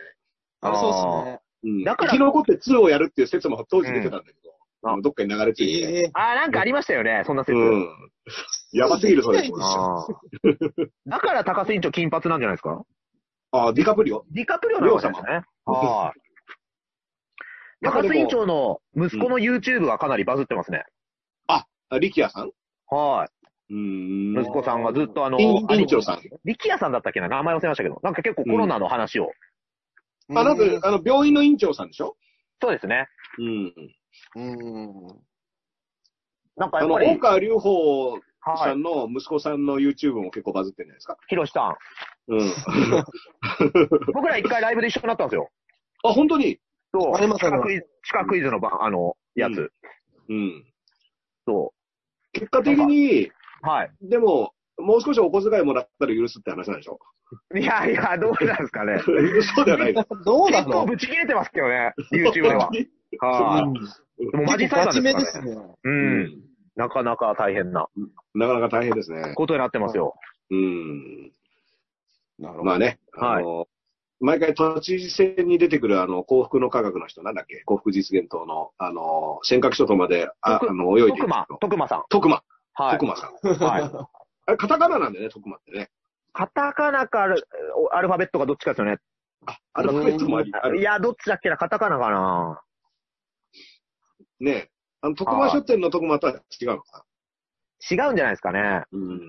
[0.62, 0.94] あれそうっ
[1.26, 1.40] すね。
[1.64, 4.48] うん、だから生き残って2をやるっていう説も当時出てたんだけど、うん
[4.84, 5.92] あのどっかに流れ着いて。
[5.92, 7.58] ええあー、なんかありましたよね、そんな説。
[7.58, 7.90] うん。
[8.74, 9.40] やばすぎる、それ。
[9.40, 12.84] あーだから高須委員長金髪なんじゃないですか？
[13.52, 15.42] あ、ディカプリオディカプリオの方ですね。
[15.66, 16.20] はい。
[17.86, 20.86] 高須委員長の息子の YouTube がかなりバズってますね。
[21.48, 21.66] あ、
[22.00, 22.52] リキヤさん？
[22.90, 23.30] はうーい。
[23.76, 24.34] ん。
[24.40, 26.22] 息子さんがずっとあの、委員委員長さん。
[26.46, 27.28] 力也さんだったっけな？
[27.28, 29.32] 名前忘れましたけど、なんか結構コロナの話を
[30.30, 32.16] あ、なんか、あの、病院の院長さんでしょ？
[32.62, 33.08] そうですね。
[33.38, 33.74] うん。
[34.36, 35.08] うん。
[35.10, 35.22] あの、
[36.58, 38.20] なんかやっぱり、大川隆法は
[38.54, 38.58] い。
[38.60, 41.18] さんの息子さんの YouTube も結構バズってるんじゃないですか？
[41.28, 41.76] ヒロシさん。
[42.34, 42.54] うん。
[44.14, 45.50] 僕ら一回ライブで一緒になったんですよ。
[46.04, 46.58] あ、本当に？
[46.94, 47.16] そう。
[47.16, 49.72] あります地下クイズ、地下クイズのば、あの、やつ。
[50.30, 50.66] うん。
[51.46, 51.74] そ
[52.34, 53.32] 結果的に、う。
[53.62, 53.92] はい。
[54.02, 57.00] でも、もう少しお小遣いもらったら許すって話なんでしょ？
[57.56, 59.00] いやいや、どうなんですかね。
[59.04, 60.86] そうではないどうなの？
[60.86, 62.70] ぶち切れてますけどね、YouTube では。
[63.20, 63.74] は
[64.20, 64.26] い。
[64.32, 65.56] でもマジでですね。
[65.56, 65.62] ね。
[65.84, 65.90] う。
[65.90, 66.44] うん
[66.76, 67.88] なかなか大変な
[68.36, 69.34] なかなか大変ですね。
[69.36, 70.14] ことになってますよ。
[70.52, 71.32] うん。
[72.38, 72.64] なるほど。
[72.66, 73.68] まあね、あの、
[74.20, 77.64] 毎回都知事選に出てくるあの、幸福の科学の人、なんだっけ？
[77.66, 82.04] 幸福実現党の、あの、尖閣諸島まで、ああ徳の、泳いでいく徳間、徳間さん。
[82.10, 82.44] 徳間。
[82.78, 83.08] はい徳。
[83.08, 83.34] 間さん。
[83.44, 83.82] はい。
[84.46, 85.90] あれ、カタカナなんだよね、徳間ってね。
[86.32, 87.28] カタカナか
[87.76, 89.00] おアルファベットかどっちかですよね。
[89.48, 90.80] あ、アルファベットもあり。
[90.80, 92.62] いや、どっちだっけな、カタカナかな。
[94.40, 94.70] ね
[95.02, 97.06] あの、徳間書店の徳間とは違うのか
[97.92, 98.62] 違うんじゃないですかね。
[98.62, 98.88] な。
[98.92, 99.20] うん。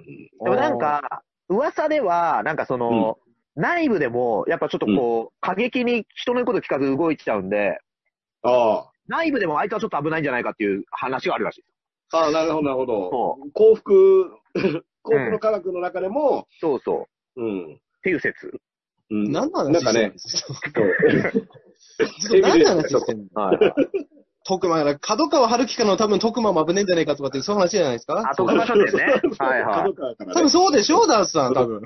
[0.44, 3.18] でもなんか、噂では、なんかその、
[3.56, 7.78] 内部でも、やっぱちょっとこう、過激に人の言うこと聞かず動いちゃうんで、
[8.42, 8.90] ああ。
[9.06, 11.77] 内部でもあいつはちょっと危ないんじゃないかっていう話があるらしいです。
[12.12, 13.10] ああ、なるほど、なるほど。
[13.10, 13.50] そう。
[13.52, 14.30] 幸福、
[15.02, 17.42] 幸福の科学の中でも、そうそう。
[17.42, 17.74] うん。
[17.74, 18.60] っていう説。
[19.10, 19.32] うん。
[19.32, 20.12] 何の話なんかね、
[22.42, 23.42] 何の話してんの？
[23.42, 23.58] はい。
[24.46, 28.18] 徳間が、角川春樹かの多分徳間も危ねえんじゃないかとかってそういう話じゃないですか？
[28.30, 29.04] あ、徳間書店ね。
[29.38, 29.74] はいはい。
[29.82, 30.48] 角川から多分ね。
[30.50, 31.82] そうでしょう、ダースさん、多分。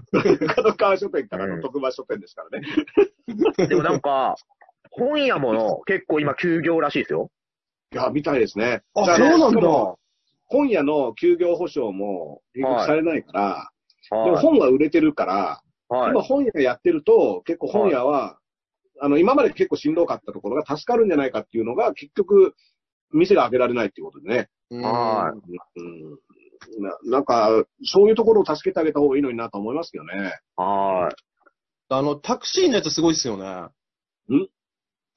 [0.54, 2.66] 角川書店からうんの徳間書店ですからね。
[3.68, 4.36] でもなんか、
[4.90, 7.30] 本屋もの結構今休業らしいですよ。
[7.92, 8.82] いや、みたいですね。
[8.94, 9.94] あ、そうなんだ。
[10.52, 13.70] 本屋の休業保証も結局されないから、
[14.10, 14.44] でもはい。
[14.44, 16.22] 本は売れてるから、はい今。
[16.22, 18.38] 本屋やってると、結構本屋は、
[19.00, 22.54] あの、今まで結構しんどかったところが助かるんじゃないかっていうのが、結局、
[23.12, 24.48] 店が開けられないっていうことでね。
[24.70, 26.18] うんはうん。
[26.78, 30.40] ななんか、そういうところを助けてあげた方がいいのになと思いますけどね。
[30.56, 31.14] はい。
[31.88, 33.44] あの、タクシーのやつすごいっすよね。
[34.34, 34.48] ん？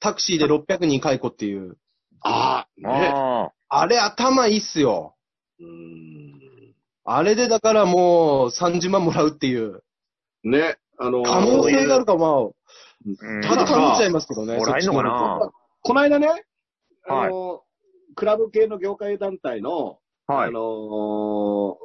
[0.00, 1.78] タクシーで600人解雇っていう。
[2.20, 3.12] ああ、ね。
[3.14, 5.15] ああれ頭いいっすよ。
[5.60, 6.74] うん。
[7.04, 9.82] あれでだからもう30万もらうっていう。
[10.44, 10.76] ね。
[10.98, 12.50] あのー可能性があるかまあ、ー
[13.06, 14.56] うんただから見ちゃいますけどね。
[14.56, 15.50] もらのかな？
[15.82, 16.42] この間ね、はい
[17.08, 17.60] あのー
[18.14, 20.50] クラブ系の業界団体の、はいあ。
[20.50, 21.76] の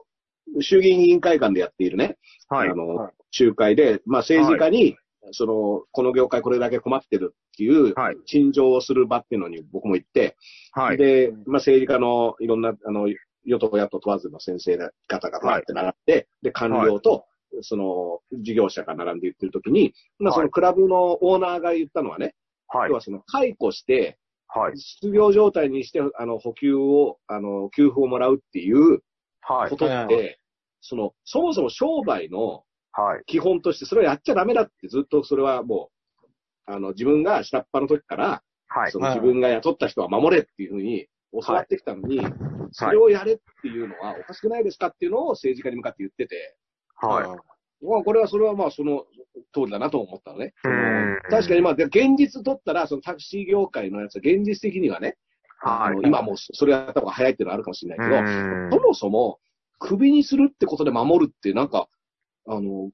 [0.57, 2.17] ー衆議院委員会館でやっているね、
[2.49, 2.73] はいあ。
[2.73, 4.97] のーはい集会で、まあ政治家に、
[5.31, 8.17] その、この業界これだけ困ってるっていう、はい。
[8.25, 10.35] 陳情をする場っていうのに僕も行って、
[10.73, 10.97] はい。
[10.97, 13.07] で、まあ政治家のいろんな、あの、
[13.45, 14.77] 与党野党問わずの先生
[15.07, 17.25] 方がバーって並んで、で、官僚と、
[17.61, 22.35] その、事業者が並んで言ってる時に、まあそのクラブのオーナーが言ったのはね、
[22.67, 22.95] はい要。
[22.95, 24.77] はその解雇して、はい。
[24.77, 29.01] 失業状態にして、あの、補給を、あの、給付をもらうっていう
[29.41, 29.75] はいこ。
[29.77, 30.37] とって、はい
[30.81, 33.23] その、そもそも商売のはい。
[33.25, 35.91] 基本として、それをやっちゃダメだってずっとそれはも
[36.23, 36.27] う、
[36.65, 38.99] あの、自分が下っ端の時から、はいそ。
[38.99, 42.21] のはい自分が雇った人は守れっていうふうに教わってきたのに、
[42.71, 46.57] それをやれっていうのはおかしくないですかっていうのを政治家に向かって言ってて、
[46.95, 47.85] はい。
[47.85, 49.05] まあこれはそれはまあその
[49.53, 50.53] 通りだなと思ったのね。
[50.63, 55.17] うん確かにまあ、で現実取ったら、そのタクシー業界のやつは現実的にはね、
[55.63, 56.07] あのはい。
[56.07, 59.39] 今もうそれやった方が早いっていうのはあるかもしれないけど、うんそもそも、
[59.79, 61.87] クビにするってことで守るって、なんか、
[62.47, 62.91] あの、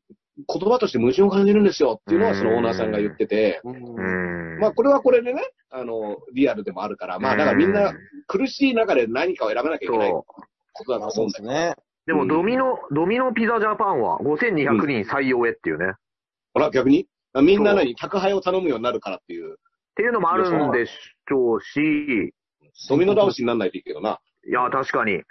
[0.47, 4.59] 言葉として矛盾を感じるんですよっていうのは、そのオーナーさんが言ってて、うん。
[4.59, 7.93] まあ、これはこれでね、あの、リアルでもあるから、まあ、だからみんな
[8.27, 10.11] 苦しい中で何かを選ばなきゃいけない。
[10.11, 11.45] ことだとそう思うん。
[11.45, 11.75] ですね。
[12.05, 15.85] でも、ドミノ、ドミノピザジャパンは5200人採用へっていうね。
[15.89, 15.93] っ
[16.53, 17.07] ほら、逆に？
[17.33, 17.95] あみんな何？
[17.95, 19.57] 宅配を頼むようになるからっていう、
[19.95, 22.33] ていうのもあるんでしょうし、
[22.87, 24.19] ドミノ倒しにならないといいけどな。
[24.47, 25.21] いや、確かに。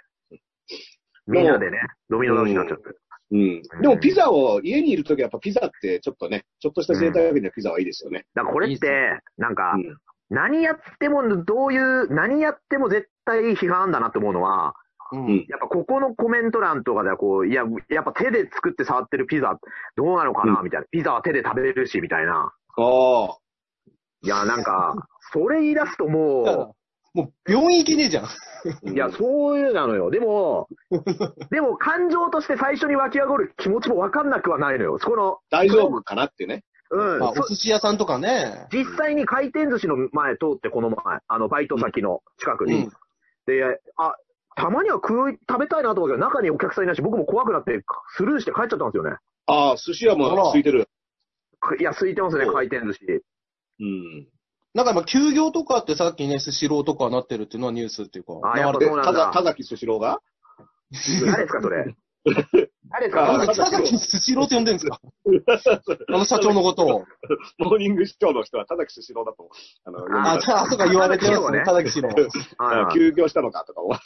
[1.25, 2.83] みんなでね、ドミノ倒しになっちゃって。
[3.31, 3.61] うん。
[3.81, 8.25] でもピザを、家にいるときはやっぱピザってちょっとね、ちょっとした贅沢にはピザはいいですよね。
[8.35, 9.97] だからこれって、なんかう、ん。
[10.29, 14.73] 何やっても、どういう、何やっても絶対批判だなって思うのは、
[15.11, 15.45] うん。
[15.47, 19.57] やっぱここのコメント欄とかではこう、いや、やっぱ手で作って触ってるピザ、
[19.95, 20.87] どうなのかな、うみたいな。
[20.91, 22.33] ピザは手で食べれるし、みたいな。
[22.33, 23.37] ああ。
[24.21, 26.75] いや、なんか、それ言い出すとも
[27.13, 28.25] もう病院行けねえじゃん。
[28.25, 30.11] う、いや、そういうなのよ。
[30.11, 30.67] でも、
[31.51, 34.97] でも感情として最初に湧き上がる気持ちもわかんなくはないのよ。
[34.99, 36.63] そこの、大丈夫かなってね。
[36.91, 37.19] うん。
[37.19, 38.67] まあ、おそ寿司屋さんとかね。
[38.71, 40.97] 実際に回転寿司の前通って、この前、
[41.27, 42.85] あの、バイト先の近くに。
[42.85, 42.91] うん
[43.47, 43.63] で、
[43.95, 44.17] あ、
[44.57, 47.81] たまには食い、食べたいなと思うけど、中にお客さんいないし、僕も怖くなって、
[48.17, 49.11] スルーして帰っちゃったんですよね。
[49.45, 50.89] ああ、寿司屋も空いてる。
[51.79, 53.05] いや、空いてますね、そう回転寿司。
[53.79, 54.27] うん。
[54.73, 58.33] なんか今、休業とかってさっきね、スシローとかなってるっていうのはニュースっていうか。
[58.43, 60.19] あやっぱ流れてそうなんだ田田崎スシローが？
[61.25, 61.95] 誰ですか、それ？
[62.89, 63.39] 誰か？
[63.53, 64.99] 北崎スシローって呼んでるんですか？
[66.09, 67.05] あの社長のことを。
[67.59, 69.49] モーニングショーの人は田崎スシローだと、
[69.85, 71.63] あの、ああ、か言われてますね。
[71.65, 72.09] 田崎史郎。
[72.09, 73.97] はいはい休業したのかとか思う。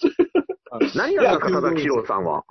[0.97, 2.43] 何がなんですか、佐々木史郎さんは？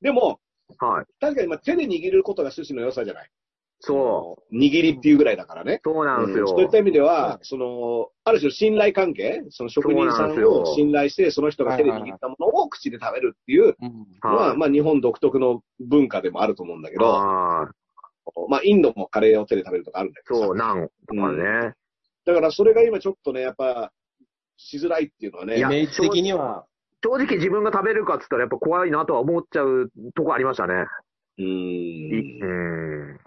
[0.00, 0.38] でも、
[0.78, 1.06] はい。
[1.20, 3.30] 確かにまあ手で握ることが寿司の良さじゃない。
[3.80, 4.54] そう。
[4.54, 5.80] 握りっていうぐらいだからね。
[5.82, 6.46] そうなんですよ。
[6.48, 17.70] そういった意味では、その、ある種信頼関係、その職人さんを信頼して、その人が手で握ったものを口で食べるっていううんのは、はいまあ日本独特の文化でもあると思うんだけど、あ
[18.48, 21.74] まあインドもカレーを手で食べるとかあるんだけどさそう、ナンとかね。
[22.26, 23.92] だからそれが今ちょっとね、やっぱ、
[24.58, 26.66] しづらいっていうのはね、イメージ的には。
[27.02, 30.74] 正直自分が食べるかっつったらやっぱ怖いなとは思っちゃうとこありましたね。
[31.38, 31.44] うー。
[31.44, 33.18] いうんん。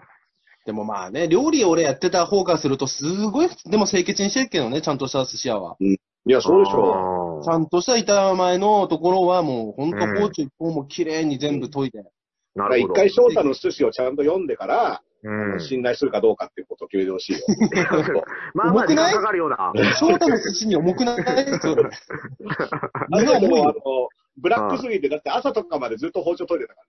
[0.64, 5.76] でもまあね、料理俺やってた方からすると、すごい、でも清潔にしてるけどね、ちゃんとした寿司屋は。
[5.80, 5.96] い
[6.26, 11.98] や、そうでしょちゃんとした板前のところはもう、ほんとうん包丁一本も綺麗に全部研いで。
[12.00, 12.04] う。
[12.56, 12.94] だから一なるほど。
[12.94, 15.60] 回翔太の寿司をちゃんと読んでから、うん。
[15.60, 17.40] 信頼するかどうかっていうことを決めてほしいよ。
[18.54, 19.72] まあまあ時間かかるような。
[19.98, 21.24] 翔太の寿司に重くない？
[21.44, 21.76] です よ。
[23.10, 23.72] あれでも、あ重いよの、
[24.36, 26.80] ブラックすぎて、だって朝とかまでずっと包丁研いでたか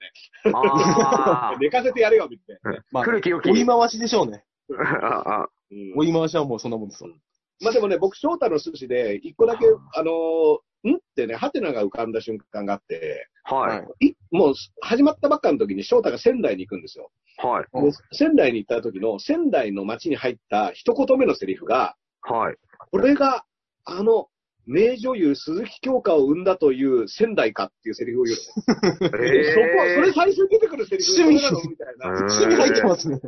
[0.43, 1.53] らね。
[1.53, 2.83] あ 寝かせてやれよ、みたいな。
[2.91, 4.43] まあ、古き良き追い回しでしょうね。
[4.77, 5.43] あ。
[5.43, 7.09] あうん追い回しはもうそんなもんですよ。
[7.61, 14.07] まあでもね、僕、翔太の寿司で、一個だけ、あのー、んってね、ハテナが浮かんだ瞬間があって、はい。
[14.07, 17.11] いもう始まったばっかの時に翔太が仙台に行くんですよ。
[17.37, 17.65] はい。
[18.11, 22.55] 仙台に行った時の仙台の街に入った一言目のセリフが、はい。
[22.91, 23.45] これが、
[23.85, 24.27] あの、
[24.67, 28.43] 名女優鈴木京香を生んだという仙台かっていうセリフを言うの。
[28.43, 31.61] そこ、それ最初に出てくるセリフ趣味なの？
[31.69, 32.09] みたいな。
[32.09, 33.19] うん趣味入ってますね。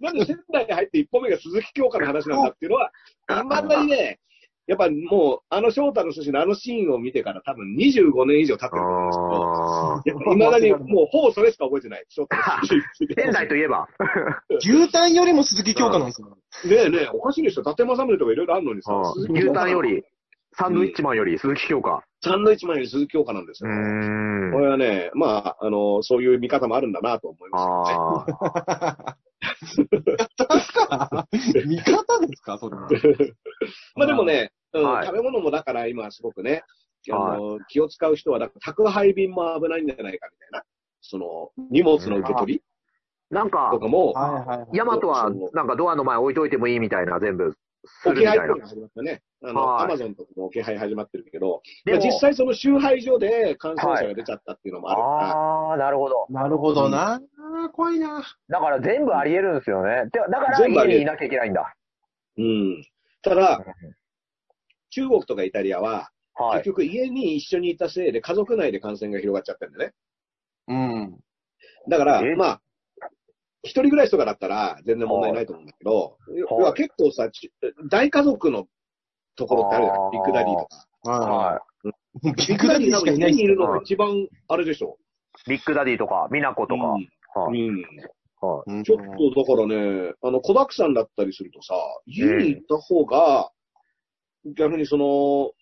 [0.00, 2.90] なんで仙台に入って一歩目が鈴木京香の話なんだっていうのは、
[3.30, 4.18] いまだにね、
[4.66, 12.04] やっぱもう、あの翔太の寿司のあのシーンを見てから多分25年以上経ってると思うんですけど、いまだにもうほぼそれしか覚えてない。
[12.08, 13.88] 翔太の寿司ー仙台といえば。
[14.60, 16.28] 牛タンよりも鈴木京香なんですよ。
[16.28, 17.62] ねえねえ、おかしいでしょ。
[17.62, 18.92] 伊達政宗とかいろいろあるのにさ、
[19.30, 20.04] 牛タンより、
[20.54, 22.04] サンドイッチマンより鈴木京香。
[22.22, 23.70] サンドイッチマンより鈴木京香なんですよ。
[23.70, 24.60] んこ。
[24.60, 28.26] れはね、まあ、あの、そういう見方もあるんだなと思いま
[29.16, 29.31] す
[29.78, 30.16] よね。
[30.90, 32.58] あ味方ですか？
[32.58, 32.88] それは。
[33.96, 36.62] まあでもね、うんはい食べ物もだから今すごくね、
[37.10, 40.62] あの、気を使う人は、だから宅配便も危ないんじゃないかみたいな。
[41.00, 44.14] その、荷物の受け取りーなんかと、かも。
[44.72, 47.54] ヤマトはなんかドアの前置いといてもいいみたいな、全部、
[48.04, 48.58] 置き配っていうの。
[48.58, 49.22] が始まったね。
[49.44, 56.26] あの、はいアマゾンとかも置き配始まってるけど、実際その集配所で感染者が出ちゃったっていうのもあるから、ああ、なるほど。
[56.30, 57.20] なるほどな。
[57.72, 58.22] 怖いな。
[58.48, 60.04] だから全部あり得るんですよね。
[60.12, 61.74] でだから家にいなきゃいけないんだ。
[62.38, 62.84] うん。
[63.22, 63.64] ただ、
[64.90, 66.58] 中国とかイタリアは、はい。
[66.58, 69.94] 結局家に一緒にいたせいで家族内で感染が広がっちゃったんだよね。
[70.68, 71.18] うん。
[71.88, 72.60] だからえ、まあ、
[73.62, 77.52] 一人暮らしとかだったら全然問題ないと思うんだけど、要は結構さ、ち
[77.90, 78.66] 大家族の
[79.36, 80.10] ところってあるじゃない？
[80.12, 81.10] ビッグダディとか。
[81.10, 81.52] は。
[81.52, 81.60] はい
[82.22, 84.98] ビッグダディしかいないっす家にいるのはいが一番あれでしょ。
[85.46, 85.50] い。
[85.50, 86.82] ビッグダディとか、ミナコとか。
[86.82, 87.60] うんはい。
[87.60, 87.76] うん
[88.40, 88.70] はい。
[88.70, 91.74] うんちょっとだからね、あの、子沢山だったりするとさ、
[92.06, 93.50] 家に行った方が、
[94.56, 95.52] 逆にその、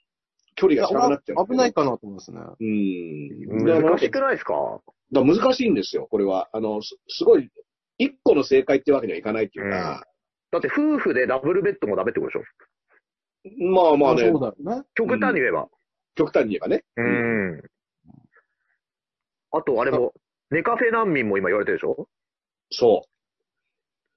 [0.56, 1.46] 距離が近くなっちゃう。
[1.46, 2.40] 危ないかなと思いますね。
[2.58, 3.64] うん。
[3.64, 4.80] 難しくないですか？
[5.12, 6.48] だ難しいんですよ、これは。
[6.52, 7.48] あの、すすごい、
[8.00, 10.06] 一個の正解ってわけにはいかないっていうか、
[10.50, 13.74] だって夫婦でダブルベッドもダメってことでしょ？
[13.74, 14.84] まあまあねそう、だよね。
[14.94, 15.68] 極端に言えば。
[16.14, 16.84] 極端に言えばね。
[16.96, 17.02] う。
[17.02, 17.62] ん。
[19.52, 20.14] あと、あれも、
[20.50, 22.08] ネカフェ難民も今言われてるでしょ？
[22.70, 23.08] そう。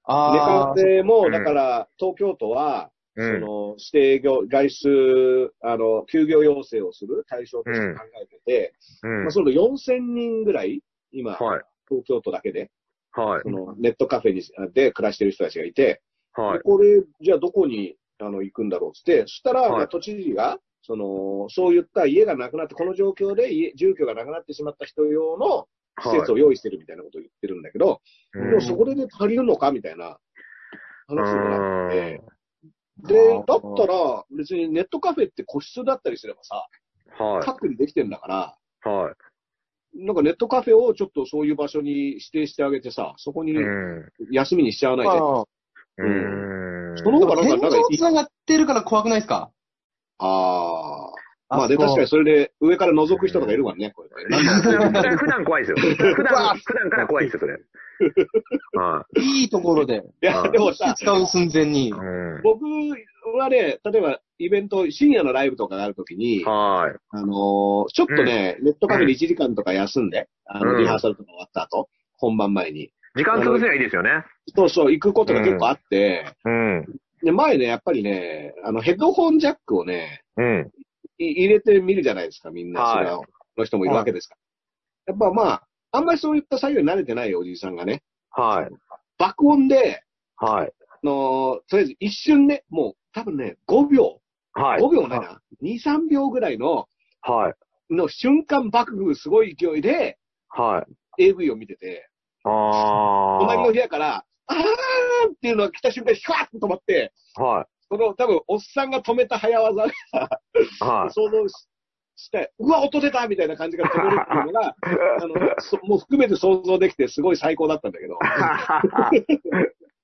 [0.06, 0.80] あネカあフ。
[0.82, 3.42] ェも、うんだから、東京都は、うん。
[3.42, 11.62] その、指定業、外出、あの、休業要請をする対象として考えてて、うんまあ、その4000人ぐらい、今、はい。
[11.88, 12.72] 東京都だけで、
[13.14, 13.50] はいそ。
[13.50, 14.42] の、ネットカフェに
[14.74, 16.02] で暮らしてる人たちがいて、
[16.34, 16.60] はい。
[16.62, 25.68] これ、じゃあどこに、あの、行くんだろうって、そしたら、はいまあ都知事が、その、そういった家がなくなって、この状況で家、住居がなくなってしまった人用の
[26.02, 28.02] 施設を用意してるみたいなことを言ってるんだけど、
[28.34, 30.18] うんでもそこで、ね、足りるのかみたいな
[31.08, 32.22] 話になって、
[32.98, 36.68] で、だったら、別にネットカフェって個室だったりすればさ、
[37.18, 37.46] はい。
[37.46, 38.28] 隔離できてんだか
[38.84, 39.16] ら、はい。
[39.96, 44.10] なんかネットカフェをちょっとそういう場所に指定してあげてさ、そこにうん。
[44.32, 45.12] 休みにしちゃわないで。
[45.12, 45.46] ああ。
[45.98, 46.98] うん。
[46.98, 49.52] その方がなんか、なんか繋がってるから怖くないですか？
[50.20, 51.12] あ
[51.50, 54.10] まあで、確かにそれで上から覗く人とかいるわね、これ。
[55.18, 55.78] 普段、怖いですよ。
[55.78, 57.60] 普段、 普段から怖いですよ、それ。
[58.74, 61.94] はいいところで、いや、でもさ、使う寸前に。
[62.44, 62.66] 僕
[63.38, 67.00] はね、例えばイベント、深夜のライブとかがあるときに、はい。
[67.10, 72.92] あのーちょっとね、ネットカフェで1時間とか休んで、あの、うんリハーサルとか終わった後、本番前に。
[73.16, 74.10] 時間潰せばいいですよね。
[74.56, 76.86] そうそう、行くことが結構あって、うん。
[77.24, 80.72] で、前ね、やっぱりね、あの、ヘッドホンジャックをね、うん。
[81.18, 82.82] い入れてみるじゃないですか、みんな。
[82.82, 84.36] はいの人もいるわけですか
[85.08, 85.14] ら。
[85.14, 88.02] やっぱまあ、あんまりそういった作業に慣れてないおじいさんがね、
[88.32, 88.76] はい。
[89.18, 90.02] 爆音で、
[90.38, 90.72] はい。
[90.90, 94.20] あのーとりあえず一瞬ね、もう多分ね、5秒、
[94.54, 94.82] はい。
[94.82, 96.88] 5秒ないな、2、3秒ぐらいの、
[97.22, 97.94] はい。
[97.94, 100.18] の瞬間爆風すごい勢いで
[100.50, 100.86] は
[101.18, 101.26] い。
[101.30, 102.10] AV を見てて、
[102.44, 104.58] あ隣の部屋から、あー
[105.32, 107.44] っていうのが来た瞬間、ヒャーって止まって、あ。
[107.44, 107.66] はい。
[107.90, 109.92] その多分、おっさんが止めた早技が
[110.80, 111.14] はい。
[111.14, 111.68] 想像し
[112.16, 114.76] して、うわ、音出たみたいな感じが止めるっていうのが、
[115.22, 118.20] あの、そもう含めて想像できて、すごい最高だったんだけど。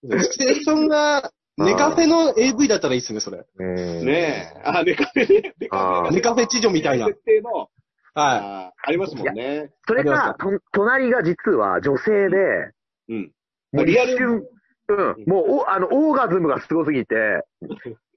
[0.23, 1.31] シチュエーションが、
[1.65, 3.45] ネカフェの AV だったらいいっすね、それ。
[3.57, 4.61] うんねえ。
[4.63, 5.53] あ、ネカフェね。
[5.59, 7.07] ネカフェあーがネカフェ地女みたいな。
[7.07, 7.67] 設定の、は
[8.13, 9.71] あーありますもんね。
[9.87, 12.37] それが、と隣が実は女性で、
[13.09, 13.31] うん。
[13.73, 14.43] もう一リアル瞬、
[14.89, 17.15] うん、もう、お、あの、オーガズムがすごすぎて、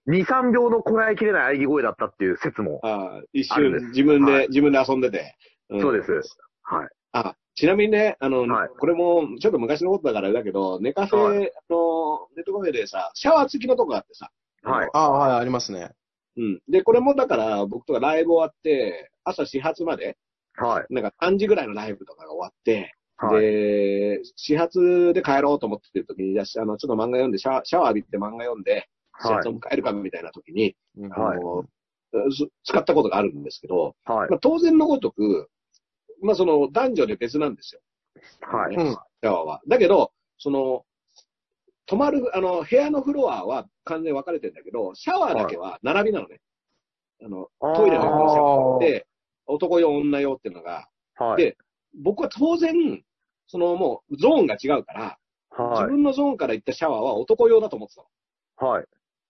[0.09, 2.81] 2、3秒のこらえきれない喘ぎ声だったっていう説も。
[2.83, 5.37] ああるんです瞬、自分で、はい自分で遊んでて。
[5.74, 6.12] んそうです。
[6.62, 6.88] はい。
[7.12, 11.47] あ、ちなみにね、あの、はいこれもちょっと昔のことだからあれだけど、ネカフェ、はあの、ネ
[12.43, 14.31] ットカフェでさ、シャワー付きのとこがあってさ。
[14.62, 14.91] はいい。
[14.93, 15.91] ああ、はい、ありますね。
[16.37, 16.61] うん。
[16.69, 20.17] で、これもだから、僕とかライブ終わって、朝始発まで、
[20.55, 20.95] はい。
[20.95, 23.41] なんか3時ぐらいのライブとかが終わって、はい。
[23.41, 28.88] で、始発で帰ろうと思ってる時に、あの、ちょっと漫画読んで、シャワーシャワー浴びて漫画読んで、
[29.21, 31.65] 始発を迎えるかみたいな時に、うんはいあの、
[32.31, 34.31] す使ったことがあるんですけど、はい。
[34.31, 35.49] まあ、当然のごとく、
[36.22, 37.80] まあその男女で別なんですよ。
[38.40, 38.76] はい。
[38.76, 39.61] うんシャワーは。
[39.68, 40.85] だけど、その、
[41.87, 46.40] 泊まる、あの、部屋のフロアは完全に分かれてるんだけど、シャワーだけは並びなのね。
[47.24, 49.06] あの、トイレのシャワーがあって、
[49.46, 51.42] 男用、女用っていうのが、はい。
[51.42, 51.56] で
[52.02, 53.04] 僕は当然、
[53.46, 55.18] そのもうゾーンが違うから、
[55.50, 55.90] 自はい。
[55.90, 58.02] 分のゾーンから行ったシャワーは男用だと思ってた
[58.64, 58.70] の。
[58.70, 58.87] はい。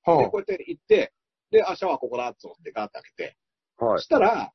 [0.06, 1.12] で、はこうやって行って、
[1.50, 3.36] で、あ、シャワーここだと思ってガーッて開けて、
[3.84, 4.04] はいそ。
[4.04, 4.52] したら、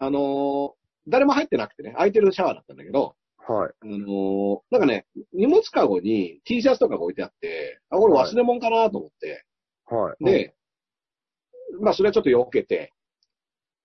[0.00, 0.77] あのー
[1.08, 3.16] 誰も入ってなくてね、空いてるシャワーだったんだけど、
[3.48, 3.72] はい。
[3.80, 9.44] あのーなんかね、荷物カゴに T シャツとかが置いてあって、あ、これ忘れ物かなと思って、
[9.86, 10.24] はい。
[10.24, 10.54] で、
[11.80, 12.92] まあ、それはちょっと避けて、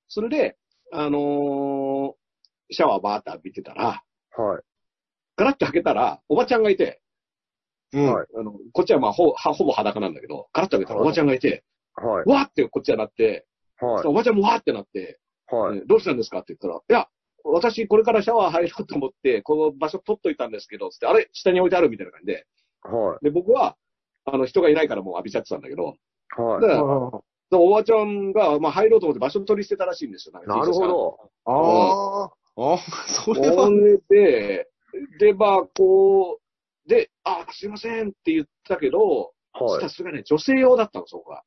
[0.09, 0.57] それで、
[0.91, 2.13] あのー
[2.71, 4.03] シャワーバーって浴びてたら、
[4.35, 4.63] はい。
[5.35, 7.01] ガラッて開けたら、おばちゃんがいて、
[7.93, 7.97] い。
[7.97, 8.13] うん。
[8.13, 11.63] はいあの、こっちはまあほはほぼ裸なんだけど、ガラッと開けたらおばちゃんがいて、
[11.95, 12.29] はい。
[12.29, 13.45] わーってこっちはなって、
[13.79, 14.07] はい。
[14.07, 15.19] おばちゃんもわーってなって、
[15.53, 15.77] はい。
[15.79, 16.39] えどうしたんですか？
[16.39, 17.07] って言ったら、いや、
[17.43, 21.29] 私これからシャワー入ろうと思って、この場所取っといたんですけど、つって、あれ？
[21.33, 22.45] 下に置いてあるみたいな感じで、
[22.83, 23.75] はで、僕は、
[24.25, 25.95] あの、人がいないからもう浴びちゃってたんだけど、
[26.37, 26.41] い。
[26.41, 26.61] はい。
[26.61, 26.73] だか
[27.51, 30.41] らおばちゃんが、まあ、入ろうと思って場所取り捨てたらしいんですよ。
[30.45, 30.87] なるほ。
[30.87, 31.19] ど。
[31.45, 32.73] ああ。
[32.73, 32.77] あ
[33.25, 33.69] それは。
[34.09, 34.67] で、
[35.19, 36.39] で、まあ、こ
[36.85, 39.89] う、で、あ、すいませんって言ったけど、はいさ。
[39.89, 41.43] すがね、女性用だったの、そこが。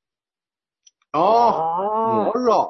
[1.12, 2.28] ああ。
[2.28, 2.68] ああら。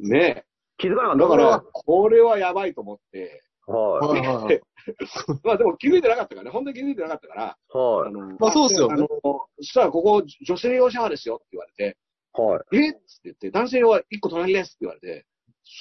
[0.00, 0.44] ね
[0.78, 1.22] 気づかなかった。
[1.24, 4.60] だから、これはやばいと思って、ははいはいはい。
[5.44, 7.76] まあでも気づいてなかったからね、本当に気づいてなかったから、い。
[7.76, 8.08] はい。
[8.08, 11.98] あの、まあそうですよあの、そしたらここ女性用シャワーですよって言われて、
[12.32, 12.76] はい。
[12.76, 15.26] えっつって言って、男性用は一個隣ですって言われて、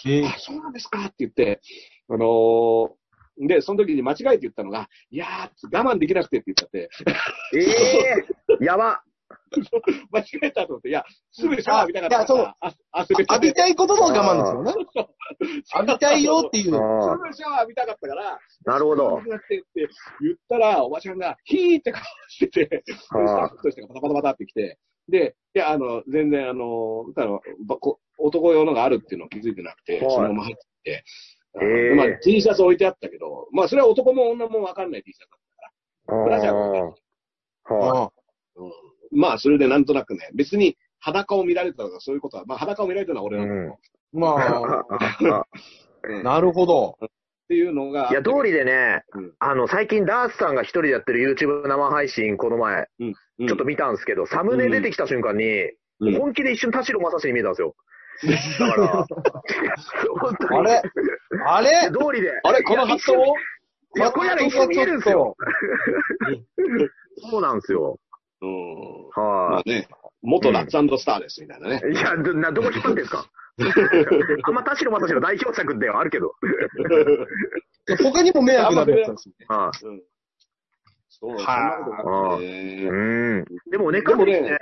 [0.06, 1.62] えあ、そうなんですかって言って、
[2.10, 2.90] あのー
[3.40, 6.90] で、その時に間違えて言ったのが、いやー、我慢できなくてって言っちゃって、
[7.56, 7.60] え
[8.62, 9.04] えやば。
[10.12, 14.74] 間違えたと思って、いや、すぐシャワー浴びたかったあいやそうから、あ汗べ浴びたいことの我慢ですよね。
[15.76, 16.76] 浴びたいよっていう。
[16.76, 18.40] あすぐシャワー浴びたかったから、あ。
[18.66, 19.22] なるほど。
[19.22, 19.88] なってって
[20.22, 31.04] 言ったら、おばちゃんが、ヒーって顔してて、スタはッフとしてがパタパタパタって来て、で、いや、あの、全然、あの、あのばこ男用のがあるっていうのを気づいてなくて、はいそのまま入ってきて、
[31.62, 35.40] ええまあ、T シャツ置いてあったけど、まあ、それは男も女もわかんない T シャツだっ
[36.08, 36.94] たあブラジャーが置いてある
[37.70, 37.74] あ。
[37.74, 38.12] はあ
[38.56, 43.78] うんまあ、それでなんとなくね、別に裸を見られたとかそういうことは、まあ、裸を見られたのは俺なんだけど、っ
[44.14, 44.86] まあ、
[46.04, 46.98] う んなるほど。
[47.48, 48.10] ていうのが。
[48.12, 53.14] いや、通りでねうん、あの、最近ダースさんが一人でやってる YouTube 生配信、この前、うん、
[53.48, 57.74] ちょっと見たんですけど、サムネ出てきた瞬間に、うん本気で一瞬田代正史に見えたんですよ。
[58.60, 59.08] だから。
[60.60, 60.82] あれ？
[61.48, 61.90] あれ？
[61.92, 62.40] 通りで。
[62.44, 62.62] あれ？
[62.62, 63.34] このハットを
[63.96, 65.36] いや、これやら一瞬見えるんですよ。
[67.32, 67.98] そうなんですよ。
[68.42, 69.10] うん。
[69.16, 69.88] まはあね、
[70.22, 71.82] 元ラッツスターですみたいなね。
[71.90, 71.94] い。
[71.94, 73.26] いや、ど、な、どこ引っ張ってんですか？
[74.44, 76.34] あんま田代正史の代表作ではあるけど。
[78.04, 79.34] 他にも迷惑なるやつなんですよ。
[79.50, 80.04] あうん。
[81.10, 83.46] そう、そんなはあうん。
[83.72, 84.58] でもね、かねでもね、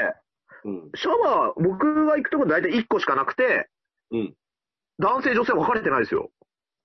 [0.64, 0.92] うん。
[0.96, 3.68] シャワー、僕が行くとこ大体1個しかなくて、
[4.12, 4.36] うん。
[5.00, 6.30] 男性女性分かれてないですよ。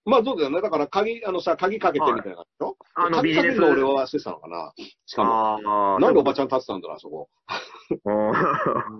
[0.07, 0.61] まあそうだよね。
[0.63, 2.77] だから鍵、あのさ、鍵かけてみたいな感じでしょ？
[2.95, 4.73] あの鍵ビジネス俺はしてたのかな？
[5.07, 5.97] しかも。
[5.97, 7.29] あなんでおばちゃん立ってたんだろう、あそこ。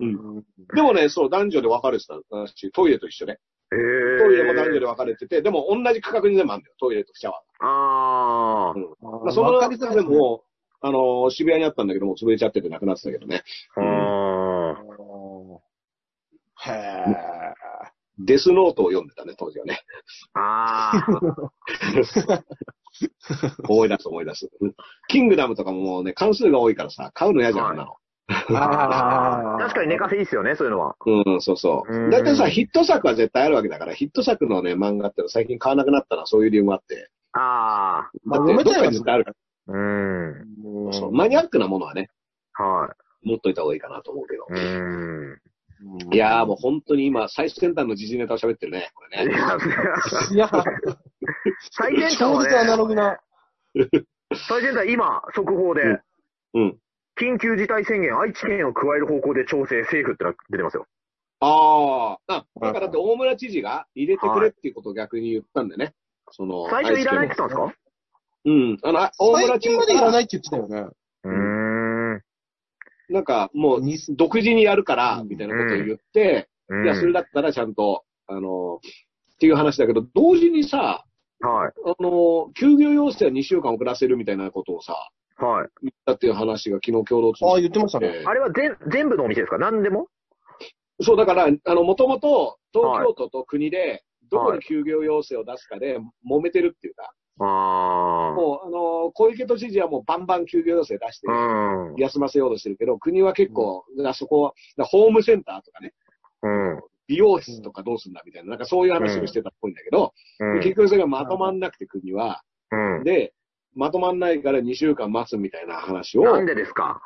[0.01, 0.45] うん
[0.75, 2.15] でもね、そう、男女で分かれてた
[2.49, 3.39] し、トイレと一緒ね。
[3.73, 3.77] へ
[4.19, 4.81] トイレも男女で。
[4.81, 8.79] で分かれてて、でも同じ区画に全部あるんだよ、トイレとシャワあー。
[8.79, 8.95] うん。
[9.01, 10.45] ままあ、その中でも、
[10.83, 13.43] あのー渋谷にあったんだけども、潰れちゃっててなくなってたけどね。
[13.77, 14.77] あ。
[16.67, 17.40] あへえ。
[18.25, 19.81] デスノートを読んでたね、当時はね。
[20.35, 20.93] あ。
[22.29, 22.43] あ
[23.69, 24.51] 思い出す思い出す。
[24.61, 24.75] うん
[25.09, 27.97] キングダムとかももうね、関数が多いからさ、買うの嫌じゃん、んなの。
[28.57, 29.59] ああ。
[29.59, 30.97] 確かに寝かせいいっすよね、そういうのは。
[31.05, 32.07] うん、そうそうう。
[32.09, 37.11] んだいたいさ、ヒット作は絶対あるわけだから、ヒット作のね、漫画って最近買わなくなったのはそういう理由もあって。
[37.33, 38.11] ああ。
[38.25, 39.33] まあだって、どっ読めたよかに絶対あるか
[39.69, 40.91] うん。
[40.91, 40.93] ら。
[40.93, 42.11] そうマニアックなものはね、
[42.53, 44.47] は持っといた方がいいかなと思うけど。
[44.55, 44.59] い。
[44.59, 45.39] うん。
[46.13, 49.33] いやーもう本当に今、最先端の時事ネタを喋ってるね、これね。
[49.33, 49.57] いや、
[50.33, 50.51] いや、
[51.73, 53.19] 最先端超は絶アナロね、グな。
[54.35, 56.01] 最先端今、速報で、
[56.55, 56.79] うん。
[57.21, 60.87] 緊急事態宣言、愛知県を加える方向で調整、政府ってのが出てますよ。
[61.41, 65.95] ああ、あ、だからだって大村知事が入れてくれっていうことを逆に言ったんだよね。
[66.31, 67.81] その、最初いらないって言ったんですか？
[68.47, 68.79] うん。
[68.83, 70.91] あの、あ大村知事最近までいらがないって言ってたよね。
[71.25, 71.60] うーん。
[73.11, 73.83] なんかもう、
[74.17, 76.49] 独自にやるから、みたいなことを言って、
[76.85, 81.05] いや、それだったらちゃんと、あの、っていう話だけど、同時にさ、
[81.41, 81.73] はい。
[81.87, 84.95] あの、休業要請は2週間遅らせるみたいなことをさ、
[85.39, 85.69] はい。
[85.83, 88.23] 言ったっていう話が昨日共同通ああ、信言ってましたね。
[88.27, 89.57] あれは全全部のお店ですか？
[89.59, 90.07] 何でも？
[91.01, 95.99] そう、だから、あの、もともと東京都と国で、どこに休業要請を出すかで
[96.31, 97.13] 揉めてるっていうか、ああ。
[97.45, 101.95] もう、あの、小池都知事はもうバンバン休業要請出して、うん。
[101.97, 105.95] 休ませようとしてるけど、国は結構、あそこ、ホームセンターとかね、
[106.43, 106.81] うん。
[107.09, 113.05] 美容室とかどうすんだみたいな、なんかそういう話をしてたっぽいんだけど、うん結局それがまとまんなくて国は、うん。
[113.05, 113.33] で、
[113.75, 117.01] まとまんないから2週間待つみたいな話を、なんでですか？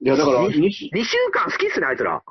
[0.00, 0.90] いやだから2、?2 週
[1.32, 2.22] 間好きっすね、あいつら。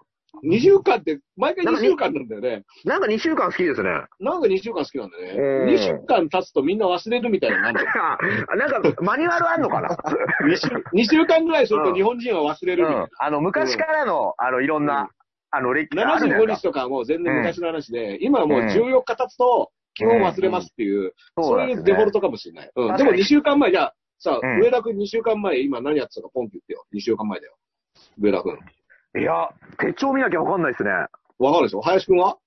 [0.43, 2.63] 2週間って、毎回2週間なんだよね。
[2.83, 3.89] なんか2週間好きですね。
[4.19, 5.73] なんか2週間好きなんだようんね。
[5.73, 7.87] 2週間経つとみんな忘れるみたいなのなんだよ。
[7.93, 8.17] あ
[8.55, 13.07] なんか、マニュアルあんのかな？2週 ,2 週間ぐらいすると日本人は忘れるみたいな。
[13.19, 15.09] あの、昔からの、あの、いろんうんな、
[15.51, 22.71] あの、歴史あるじゃない75ですか日とかはもう全然昔の話で、今はもう14日経つと基本忘れますっていう、そういうデフォルトかもしれない。
[22.75, 22.97] うん。
[22.97, 26.85] でも2週間前、じゃあ、さうん上田くん2週間前、今何やってたかポンって言ってよ。
[26.93, 27.55] 2週間前だよ。
[28.19, 28.59] 上田くん。
[29.17, 29.49] いや、
[29.79, 30.89] 手帳見なきゃわかんないですね。
[31.39, 31.81] わかるでしょ？
[31.81, 32.37] 林くんは？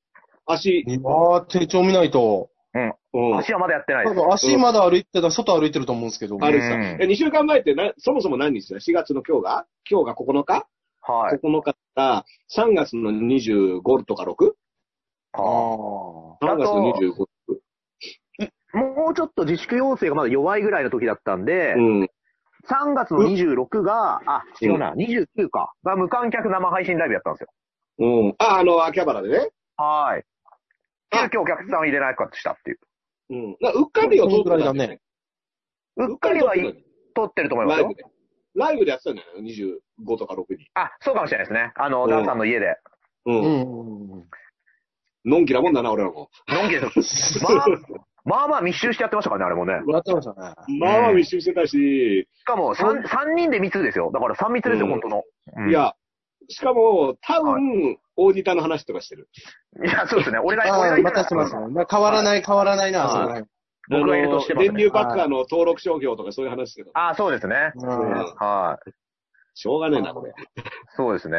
[0.46, 2.50] 足、ああ、手帳見ないと。
[2.74, 3.38] うん。
[3.38, 4.16] 足はまだやってないです。
[4.16, 6.38] 多分足まだ歩いてた、外歩いてると思うんですけど。
[6.38, 6.74] 歩いてた。
[6.74, 9.66] うんえ、2週間前ってな、そもそも何日だ ?4 月の今日が？
[9.90, 10.66] 今日が9日？
[11.00, 11.38] はい。
[11.38, 14.52] ?9 日から3月の25とか 6?3
[15.32, 16.56] ああ。
[16.56, 17.26] 月の25。
[18.74, 22.08] もうちょっと自粛要請がまだ弱いぐらいの時だったんで、うん。
[22.68, 25.72] 3月の26が、あ、違うな、29か。
[25.84, 27.48] が無観客生配信ライブやったんですよ。
[27.98, 28.34] うん。
[28.38, 29.50] あ、あの、秋葉原でね。
[29.76, 30.24] はい。
[31.10, 32.78] 急遽お客さんを入れないかしたっていう。
[33.30, 33.56] うん。
[33.60, 35.00] なうっかりを撮ってたんだよね
[35.96, 36.10] そのぐらいだね。
[36.10, 38.02] うっかりはい撮って撮ってると思いますよたライブ。
[38.02, 38.18] で。
[38.54, 39.28] ライブでやってたんだよ。
[40.04, 40.68] 25とか6に。
[40.74, 41.72] あ、そうかもしれないですね。
[41.76, 42.66] あの、うんダンさんの家で。
[43.26, 43.32] う。
[43.32, 44.28] うんん。
[45.24, 46.30] のんきなもんだな、俺らも。
[46.48, 47.42] のんきです。
[47.42, 47.66] まあ、
[48.28, 49.72] まあまあ密集してやってましたからね、あれもね。
[49.90, 50.54] やってましたね。
[50.78, 54.10] まあまあ密集してたし、しかも3、三人で密ですよ。
[54.12, 55.22] だから3密ですよ、うん本当の。
[55.56, 55.94] うんい、や、
[56.48, 59.28] しかも、多分、大仁田の話とかしてる。
[59.82, 60.38] いや、そうですね。
[60.38, 61.66] 俺が、ああ、俺がまたしてますね。
[61.68, 63.48] まあ変わらない、変わらないな、はいそこ。
[63.90, 66.90] 僕がいるとしてますね電流バッカーの登録商標とかそういう話してた。
[66.94, 67.72] あ、そうですね。
[67.76, 68.90] うんはい。
[69.54, 70.32] しょうがねえな、これ。
[70.96, 71.38] そうですね。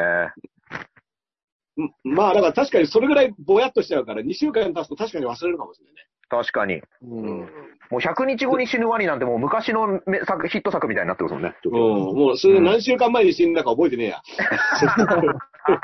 [1.77, 6.08] うんまあ、だから確かにそれぐらいぼやっとしちゃうから、2週間経つと確かに忘れるかもしれないね。
[6.29, 6.81] 確かに。
[7.01, 7.49] うん。
[7.89, 11.55] もう100日後に死ぬワニなんてもう昔のめ作ヒット作みたいになってますもんね。
[11.65, 11.71] うん。
[11.73, 14.21] もう、それで何週間前に死んだか覚えてねえや。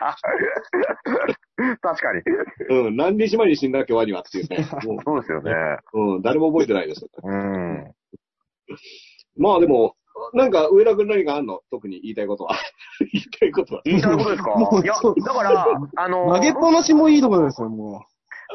[1.82, 2.22] 確かに。
[2.88, 2.96] うん。
[2.96, 4.68] 何日前に死んだっけ、ワニはっていうね。
[4.84, 5.52] も そうですよね。
[5.94, 6.22] う、うん。
[6.22, 7.08] 誰も覚えてないです。
[7.24, 7.92] うん。
[9.38, 9.96] まあでも、
[10.34, 11.62] なんか、上田君何かあんの？
[11.72, 12.56] 特に言いたいことは。
[13.12, 13.82] 言いたいことは。
[13.86, 14.52] 言いたいことですか？
[14.84, 15.68] いや、だから、
[15.98, 18.06] あの投げっぱなしもいいところですよ、も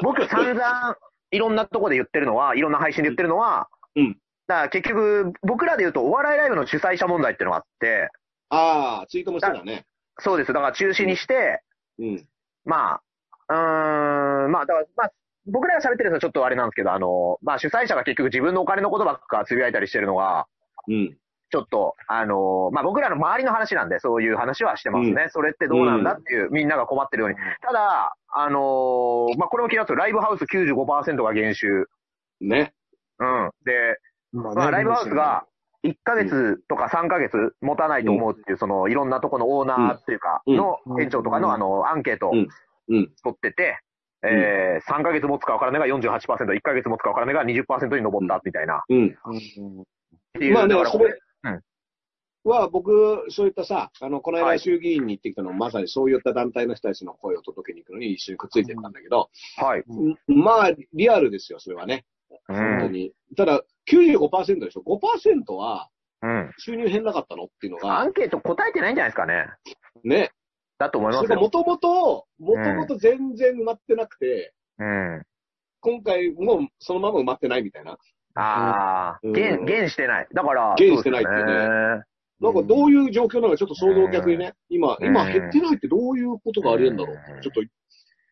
[0.03, 0.95] 僕散々、
[1.31, 4.17] いろんなとこで言ってるのは、いろんな配信で言ってるのは、うん。
[4.47, 8.09] だから結局、僕らで言うとお笑いライブの主催者問題っていうのがあって、
[8.49, 9.85] ああ、ツイートもしてたね。
[10.19, 10.53] そうです。
[10.53, 11.63] だから中止にして、
[11.99, 12.27] うん。
[12.65, 13.01] まあ、
[13.49, 15.11] うーん、まあ、だから、まあ、
[15.47, 20.47] 僕らが喋ってるのはちょっとあれなんですけど、あの、まあ、主催者が結局自分のお金のことばっかつぶやいたりしてるのが、
[20.87, 21.17] うん。
[21.51, 25.27] ちょっと、あのまあ、僕らの周りの話なんで、そういう話はしてますね。
[25.29, 27.35] それってどうなんだっていう、みんなが困ってるように。
[27.61, 31.87] ただ、あのまあ、これも気になってるライブハウス95%が減収。
[32.39, 32.73] ね。
[33.19, 33.51] うん。
[33.65, 33.99] で、
[34.31, 35.45] ままあ、ライブハウスが、
[35.83, 42.31] 1ヶ月とか3ヶ月持たないと思うっていう、その、いろんなとこのオーナーっていうか、うんの店長とかの、あの、アンケート。
[42.87, 43.79] 取ってて、
[44.23, 48.83] えー、3ヶ月持つか分からないが48%、1ヶ月持つか分からないが20%に上ったみたいな。
[48.89, 49.07] うん。
[49.07, 49.11] っ
[50.39, 51.19] ていうまあねだから、それうん
[52.43, 59.79] は、僕、そういったさ、あの、この間はい衆議院に行ってきたの、まさにそういった団体の人たちの声を届けに行くのに一緒にくっついてったんだけど、はい。
[59.81, 62.05] んまあ、リアルですよ、それはね。
[62.49, 62.91] う本当ん。
[62.91, 63.13] に。
[63.37, 63.61] ただ、
[63.91, 65.89] 95%でしょ ?5% は
[66.23, 66.51] うん。
[66.57, 69.47] 収入変なかったのっていうのが、アンケート答えてないんじゃないですかね。
[70.03, 70.31] ね。
[70.77, 71.39] だと思いますよ。
[71.39, 75.23] もともと、もともと全然埋まってなくて、うん。
[75.79, 77.97] 今回もそのまま埋まってないみたいな。
[78.35, 80.27] ああ、うん減、減してない。
[80.33, 82.03] だから、減してないってね
[82.41, 85.05] なんかどういう状況なのかちょっと想像逆にね、今、うん。
[85.05, 87.15] 今減ってないってどういうことがありえるんだろう。
[87.35, 87.41] うん。
[87.41, 87.61] ちょっと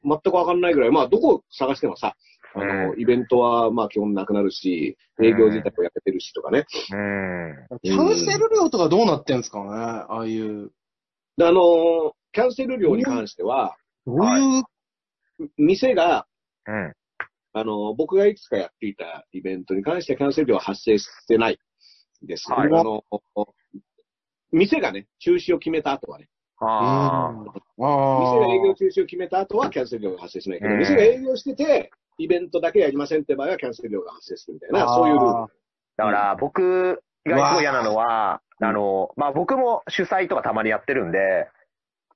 [0.03, 2.15] 全くわかんないぐらい、まあどこを探してもさ、
[2.55, 6.65] あの、うイベントはまあ基本なくなるし、営業自体もやめてるしとかね。
[6.91, 7.79] うん。
[7.83, 10.71] キャンセル料とかどうなってんすかねああいう。
[11.37, 16.25] であの、キャンセル料に関しては、どういう、店が、
[16.65, 16.93] うん。
[17.53, 21.59] あの、僕がいくつかやっていたイベントに関してはキャンセル料は発生してない
[22.23, 22.51] です。
[22.51, 22.67] はい。
[22.67, 23.03] あの、
[24.51, 26.29] 店がね、中止を決めた後はね、
[26.61, 27.43] ああ。
[27.77, 30.65] 店が営業あ中止を決めた後はキャンセル料が発生しないけ。
[30.65, 30.79] ど、うん。
[30.79, 35.53] 店が営業してて、イベントだけやりませんって場合はキャンセル料が発生するみたいな、そういうルール。
[35.97, 41.47] だから、僕がいつも嫌なのは、うんあの、まあ、僕も主催とかたまにやってるんで、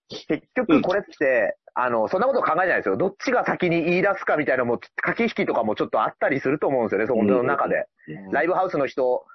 [0.09, 2.97] 結局これって、あの、そんなこと考えないですよ。
[2.97, 7.87] どっちが先に言い出すかみたいなのも、駆け引きとかもちょっとあったりすると思うんですよね、その中で。
[8.31, 9.25] ライブハウスの人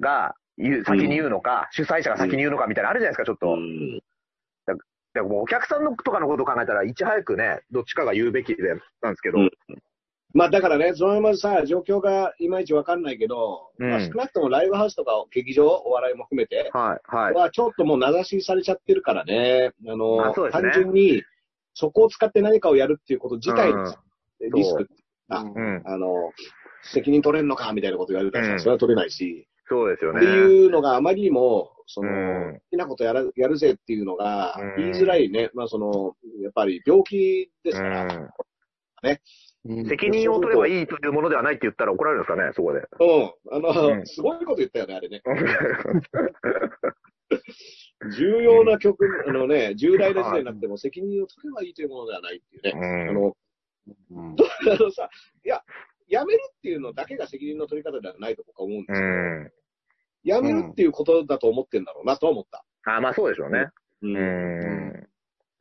[0.00, 3.54] が言う先に言うのか、主催者が先に言うのかみたいなのあるじゃないですか、ちょっと。
[3.54, 4.00] うん。
[5.12, 8.62] でもうお客さんのとかのことを考えたら、いち早くね、どっちかが言うべきで、
[9.02, 9.38] なんですけど。
[9.40, 9.50] うん。
[10.32, 13.90] まあだからね、そのままさ、状況がいまいちわかんないけど、うん。
[13.90, 17.34] まあ少なくともライブハウスとか劇場、お笑いも含めて、はい、はい。
[17.34, 20.50] はちょっともう名指しされちゃってるからね、あの、まあね。
[20.52, 21.24] 単純に
[21.74, 23.84] そこを使って何かをやるっていうこと自体うん。
[23.84, 24.88] にリスク、
[25.30, 25.82] あうん。
[25.84, 26.32] あの、
[26.82, 30.18] 責任取れんのかみたいなこと言われたらそれは取れないし、そうですよね。
[30.18, 32.14] っていうのがあまりにも、その、う
[32.52, 35.50] ん好きなことやるやるぜっていうのがうん言いづらいね。
[35.54, 38.02] まあその、やっぱり病気ですから。
[38.04, 38.30] うんうん
[39.62, 42.80] 責任を取ればいいというものではないって言ったら怒られるんですかね、そこで。
[42.80, 42.86] うん。
[43.50, 45.20] あの、うんすごいこと言ったよね、あれね。
[48.16, 52.72] 重要な曲、あのね、重大な事態になっても責任を取ればいいというものではないっていうね。
[52.74, 52.78] あ
[53.10, 53.36] うんの、
[54.10, 55.10] うんど あのさ、
[55.44, 55.62] いや、
[56.08, 59.52] やめるっていうのだけが責任の取り方ではないと僕は思うんですけど、うん。
[60.24, 62.64] やめるっていうことだと思ってんだろうなとは思った。
[62.84, 63.68] あ、まあそうでしょうね。
[64.02, 65.08] ううんん。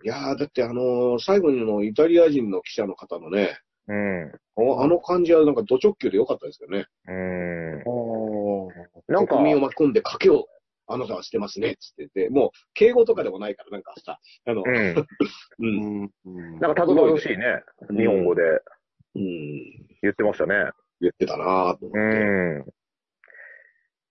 [0.04, 4.32] いやー、だってあのー最後にのイタリア人の記者の方のね、うん。
[4.80, 6.86] ああの感じはなんかド直球で良かったですよね。
[7.08, 7.84] うん。
[7.86, 8.72] おー
[9.08, 10.48] なんか、国民を巻き込んで賭けを
[10.88, 15.06] あなたはしてますね、つってて、もう敬語とかでもないからなんかさ、あの、うん
[15.60, 17.64] うんなんかたどたどしいね。
[17.98, 18.42] 日本語で
[19.16, 19.24] うん、
[20.02, 20.56] 言ってましたね。
[21.02, 21.98] 言ってたなぁと思って。
[21.98, 22.66] うん。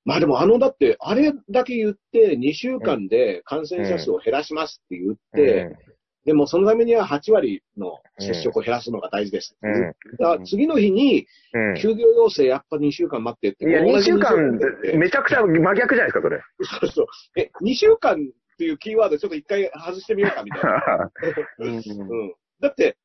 [0.09, 5.77] まあでもあの、だって、あれだけ言って、2週間で感染者数を減らしますって言って、
[6.25, 9.55] でもそのためには8割の接触を減らすのが大事です。
[9.63, 9.95] うん。
[10.19, 11.75] だから次の日に、うん。
[11.77, 13.69] 休業要請やっぱ2週間待ってって。
[13.69, 14.59] いや、2同じ週間
[14.97, 16.41] めちゃくちゃ真逆じゃないですか、それ。
[16.81, 17.07] そうそう。
[17.37, 21.11] え、2週間っていうキーワードちょっと一回外してみようかみたいな。
[21.61, 22.35] うんうん。
[22.61, 22.97] だって、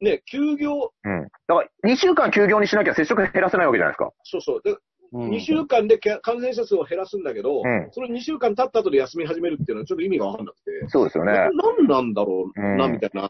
[0.00, 1.28] ね、休業、うん。
[1.46, 4.12] だから、2週間休業にしなきゃ接触減らせないわけじゃないですか。
[4.24, 4.62] そうそう。
[4.64, 4.78] で、うん
[5.12, 10.88] 2週間でけ感染者数を減らすんだけど、うんその2週間経った後で休み始めるっていうのはちょっと意味がわかんなくて。
[10.88, 11.32] そうですよね。
[11.32, 11.48] な
[11.88, 13.28] なんだろうな、うんみたいな。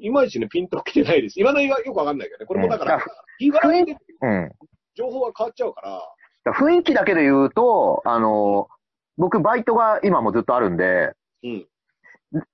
[0.00, 1.40] いまいちね、ピンと来てないです。
[1.40, 2.46] 今だにはよくわかんないけどね。
[2.46, 3.00] これもだから、うん
[3.40, 4.52] 意外でうん。
[4.94, 6.00] 情報が変わっちゃうから、
[6.44, 8.68] だから雰囲気だけで言うと、あの、
[9.16, 11.66] 僕、バイトが今もずっとあるんで、うん。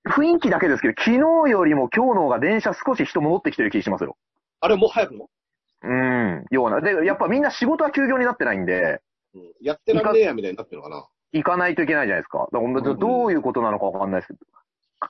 [0.07, 1.17] 雰囲気だけですけど、昨日
[1.51, 4.15] よりも今日の方が電車少し人戻ってきてる気しますよ。
[4.59, 5.29] あれもう早くも、
[5.83, 6.45] うん。
[6.51, 6.81] ような。
[6.81, 9.01] で、やっぱみんな仕事は休業になってないんで、
[9.33, 11.07] うん、やってらんねえやみたいになってるのかな。
[11.33, 12.47] 行かないといけないじゃないですか。
[12.51, 14.39] だからどどういうことなのかわかんないですけど。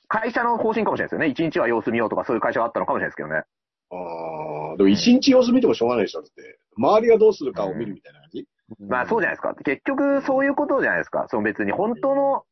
[0.07, 1.27] 会社の方針かもしれないですよね。
[1.27, 3.43] 一日は様子見ようとかそういう会社があったのかもしれないですけどね。
[3.91, 6.21] ああ、でも一日様子見てもしょうがないでしょ。
[6.21, 8.47] だって、周りがどうするかを見るみたいな感じ。
[8.79, 9.53] まあそうじゃないですか。
[9.55, 11.25] 結局そういうことじゃないですか。
[11.29, 12.43] その別に本当の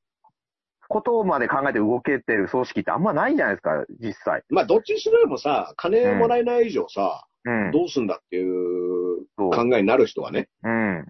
[0.89, 4.43] ことまで考えて動けてる組織ってあんまないんじゃないですか、実際。
[4.49, 7.29] まあ、どっちにしろもさ、金もらえない以上さ、うん。
[7.72, 11.06] どうすんだっていう考えになる人はね、うん。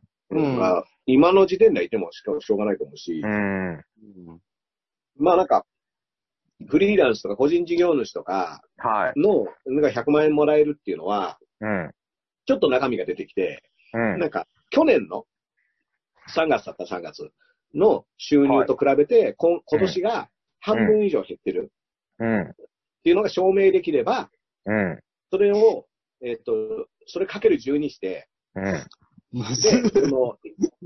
[1.06, 3.84] 今の時点ではいてもしょしょうがないと思うし、うん。
[5.18, 5.66] まあなんか、
[6.68, 9.20] フリーランスとか個人事業主とかはい。
[9.20, 11.92] の、なんか100万円もらえるっていうのは、うん。
[12.46, 13.64] ちょっと中身が出てきて、
[13.94, 14.20] うん。
[14.20, 15.26] なんか、去年の
[16.36, 17.32] 3月だった3月
[17.74, 21.72] の収入と比べて、こん今年が半分以上減ってる
[22.20, 22.42] うん。
[22.42, 22.54] っ
[23.04, 24.30] ていうのが証明できれば、
[24.66, 25.00] うん。
[25.32, 25.86] それを、
[26.22, 28.64] えっ、と、それかける10にして、うん。
[29.34, 29.46] で、
[29.90, 30.38] その、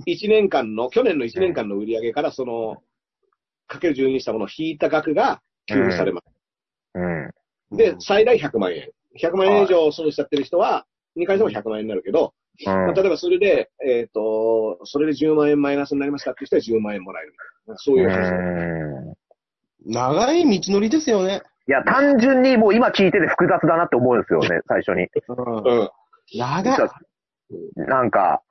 [0.07, 2.77] 1年間の、去年の1年間の売り上げから、その、
[3.67, 6.25] かける10にしたものを引いた額が給付されます。
[6.95, 7.77] うん。
[7.77, 8.89] で、最大100万円。
[9.19, 10.85] 100万円以上損しちゃってる人は、
[11.17, 12.33] 2回でも100万円になるけど、
[12.65, 17.77] まあ例えばそれで、えっ、と、それで10万円マイナスになりましたって人は10万円もらえるみたいな。
[17.77, 18.29] そういう話。
[18.29, 19.13] うん
[19.85, 21.41] 長い道のりですよね。
[21.67, 25.07] いや、単純にもう今聞いてて複雑だなって思うんですよね、 最初に。
[25.27, 25.89] うん。
[26.37, 26.89] 長い。
[27.75, 28.41] なんか、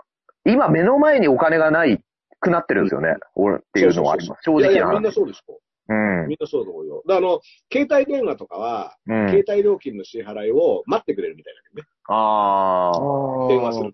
[0.45, 2.01] 今目の前にお金がない
[2.41, 4.43] くなってるんですよね、俺っていうのはあります。
[4.43, 5.13] 正直いやいや、みんな。
[5.13, 5.59] そうですよ。
[5.89, 6.27] うん。
[6.29, 7.03] みんなそうだと思うよ。
[7.07, 7.41] であの、
[7.71, 9.45] 携帯電話とかは、うん携。
[9.49, 11.89] 帯料金の支払いを待ってくれるみたいだけどね。
[12.09, 13.49] ああ。
[13.49, 13.93] 電話する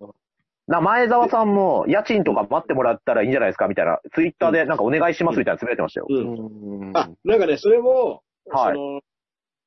[0.69, 6.07] な、前澤さんも、家賃とか待ってもらったらいいんじゃないですかみたいな、ツイッターでなんかお願いしますみたいなつぶやいてましたよ。
[6.11, 6.89] うん。
[6.89, 9.01] うんあ、なんかね、それも、はいその、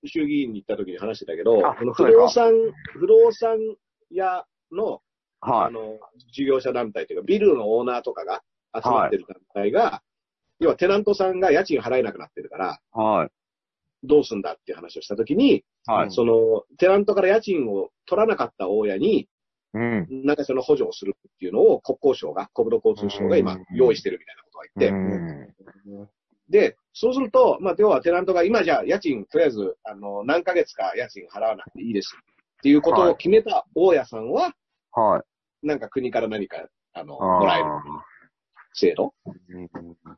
[0.05, 2.53] 衆議院に行った時に話してたけど、あこの不動産、
[2.93, 3.57] 不動産
[4.09, 5.01] 屋の、
[5.41, 5.73] あはい。
[5.73, 5.99] の、
[6.33, 8.41] 事業者団体というか、ビルのオーナーとかが
[8.75, 10.01] 集まってる団体が、
[10.59, 13.29] 要はテナントさんが家賃払えなくなってるから、はい。
[14.03, 16.11] どうすんだっていう話をした時に、はい。
[16.11, 19.27] その、テナントから家賃を取らなかった大家に、
[19.73, 20.07] うん。
[20.25, 26.11] なんかその補助をするっていうのを国交省が、国土交通省が今うん用意してるみたいなことが言って、
[26.49, 34.53] で、そうすると、まあ、要はテナントが今じゃあ家賃、とりあえず、あの、何ヶ月か家賃払わなくていいですっていうことを決めた大家さんは、
[34.91, 35.23] は
[35.63, 35.67] い。
[35.67, 37.65] なんか国から何か、あの、もらえる
[38.73, 39.13] 制度。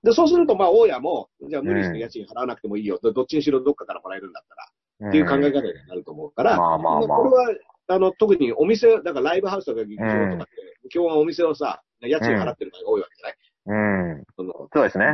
[0.03, 2.99] で、そうすると、まあ、大家も、じゃあ無理して家賃払わなくてもいいよ。
[3.01, 7.55] どどっちにしろどっかからもらえるんだったら、っていう考え方になると思うから、まあまあまあこれは、
[7.88, 14.24] あの、特にお店、だからライブハウスとか劇場とかって、基本はお店をさ、家賃払ってるのが多いわけじゃない、うん。
[14.36, 15.11] その、そうですね。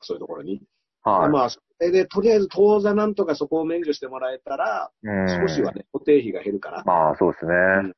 [0.00, 0.62] そういうところに。
[1.10, 1.28] はい。
[1.30, 7.92] まあ、それで、とりあえず当座なんとかそこを免除してもらえたら、うん少しはね、固定費が減るから、まあ、そうですね。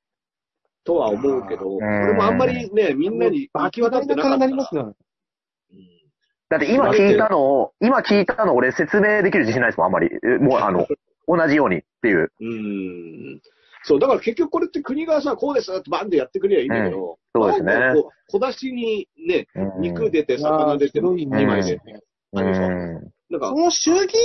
[0.84, 4.94] とは思うけど、んこれもあんまりね、みんなに行き渡ってなかったなりらますよ。
[6.50, 10.08] だって今聞いたのを、今聞いたの俺説明できる自信ないですもん、あんまり。
[10.22, 10.86] えもう、あの、
[11.26, 12.32] 同じようにっていう。
[12.40, 13.40] うん。
[13.82, 17.72] そう、だから結局これって国がさ、こうですってバンってやってくれりゃいいんだけど、そうですね
[18.28, 21.80] 小出しにね、うん肉出て、魚出て、いやーすごいね2枚で。
[22.32, 22.44] うん。
[23.30, 24.18] なんかそ、の衆議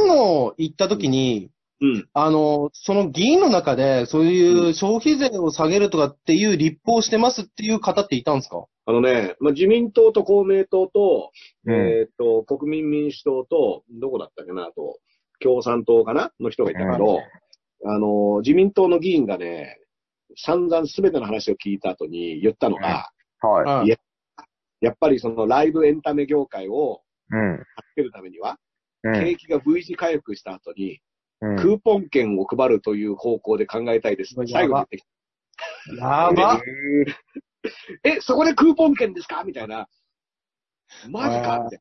[0.00, 1.50] 院の行った時に、
[1.80, 2.08] うん。
[2.12, 8.66] あの、その議員の中で、そういう消費税を下げるとかっていう立法をしてますっていう方っていたんですか？
[8.86, 11.30] あのね、まあ、自民党と公明党と、
[11.66, 14.98] うんえっ、と、国民民主党と、どこだったっけな、あと、
[15.40, 16.32] 共産党かな？
[16.40, 17.20] の人がいたけど、
[17.86, 19.78] あの、自民党の議員がね、
[20.36, 23.86] 散々すべての話を聞いた後に言ったのが、はい。
[23.86, 23.96] いや
[24.80, 27.58] やっぱりそのライブエンタメ業界をうん。
[27.58, 27.64] 助
[27.96, 28.58] けるためには、
[29.04, 31.00] うん景気が V 字回復した後に、
[31.40, 34.34] うんクーポン券を配るという方向で考えたいです。
[34.34, 35.02] 最後に言ってき
[35.98, 36.56] やば。
[36.58, 36.62] た。
[38.04, 39.44] え、そこでクーポン券ですか？
[39.44, 39.88] みたいな。
[41.10, 41.54] マジか？
[41.54, 41.80] あーみたい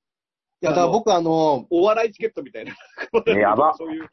[0.62, 2.76] や、だから僕あの、お笑いチケットみたいな。
[3.34, 4.10] やばそういう。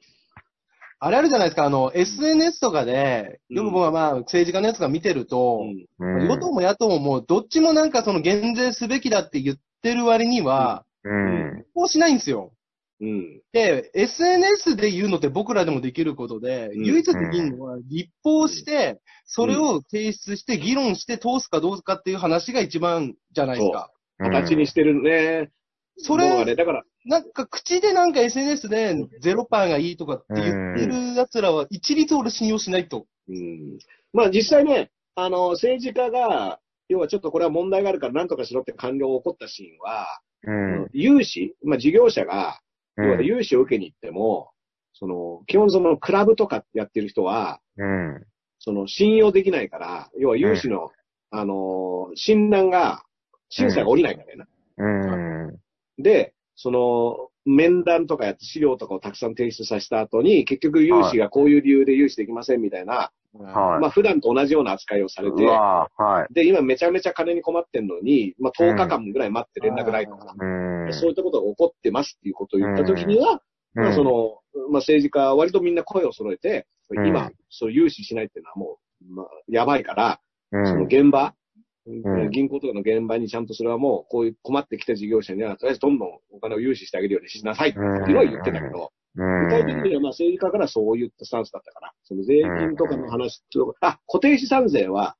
[1.00, 5.60] あれあるじゃないですか、あの、SNS とかで、うんよく僕はまあ、政治家のやつが見てると、
[5.98, 11.64] うんうん与党も野党ももうどっちもなんかその減税すべきだって言ってる割には、うん。
[11.74, 12.52] こうしないんですよ。
[13.00, 13.42] うん。
[13.52, 23.90] で、SNS で言うのって僕らでもできることで、うん唯一できるのは立法して、それを提出して議論して通すかどうかっていう話が一番じゃないですか。
[24.18, 25.50] 形にしてるね。
[25.98, 33.06] それ、ものがね、だから、なんか口でなんか SNS でゼロパーがいいとかって言ってる奴らは一律俺信用しないと。
[33.28, 33.78] うん。
[34.12, 40.52] まあ実際ね、あの、政治家が、要はちょっとこれは問題があるから何とかしろって官僚が起こったシーンは、う
[40.84, 40.90] ん。
[40.92, 42.60] 融資、まあ事業者が、
[42.96, 44.50] うん要は融資を受けに行っても、
[44.92, 48.24] その、基本そのクラブとかやってる人は、うん。
[48.60, 50.92] その信用できないから、要は融資の、
[51.30, 53.02] あの、診断が、
[53.48, 54.44] 審査が下りないからね。
[54.78, 54.86] う
[56.00, 56.02] ん。
[56.02, 63.10] で、その、面談とかやって資料とかをたくさん提出させた後に、結局融資がこういう理由で融資できませんみたいな
[63.42, 63.80] はい。
[63.80, 65.88] まあ普段と同じような扱いをされうて、は
[66.30, 66.34] い。
[66.34, 70.46] で、今めちゃめちゃ金に困ってんのに、まあ10日間ぐらい待って連絡ないとか、う
[70.88, 70.92] ん。
[70.92, 73.40] そういったことが起こってますっていうことを言ったときには、
[73.74, 74.38] まあその、
[74.70, 77.06] まあ政治家、割とみんな声を揃えて、うん。
[77.06, 80.20] 今、そう融資しないっていうのはもう、まあ、やばいから、
[80.52, 81.34] うん、その現場、
[81.90, 82.30] ん。
[82.30, 95.16] 銀行とかの現場にちゃんとそれはもう、こういう困ってきた事業者には、とりあえずどんどんお金を融資してあげるようにしなさいっていうのは言ってたけど、うん、具体的にはまあ政治家からそういったスタンスだったから、その税金とかの話と、あ、固定資産税は、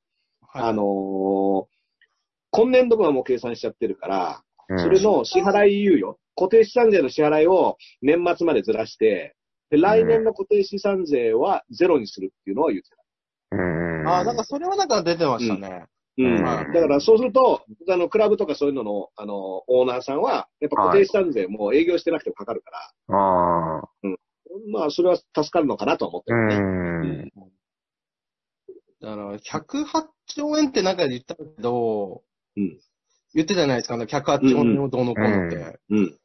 [0.53, 1.75] あのー
[2.55, 9.35] 今年度分はもう計算しちゃってるから、うん、それの支払い猶予、固定資産税の支払いを年末までずらして、
[9.69, 13.57] で来年の固定資産税はゼロにするっていうのは言ってた。
[13.57, 14.07] うん。
[14.07, 15.85] ああ、なんかそれはなんか出てましたね。
[16.17, 16.43] うん。
[16.43, 23.89] はいだからそうすると、あの、クラブとかそういうのの、あの、オーナーさんは、やっぱ固定資産税も営業してなくてもかかるから、ああ。
[24.71, 27.23] まあ、それは助かるのかなと思ってうるね。
[27.23, 27.31] ん。
[29.01, 32.23] だから、108兆円ってなんか言ったけど、
[32.55, 32.79] うん
[33.35, 35.79] 言ってたじゃないですか、108兆円をどうのこうのって。
[35.89, 36.17] うん。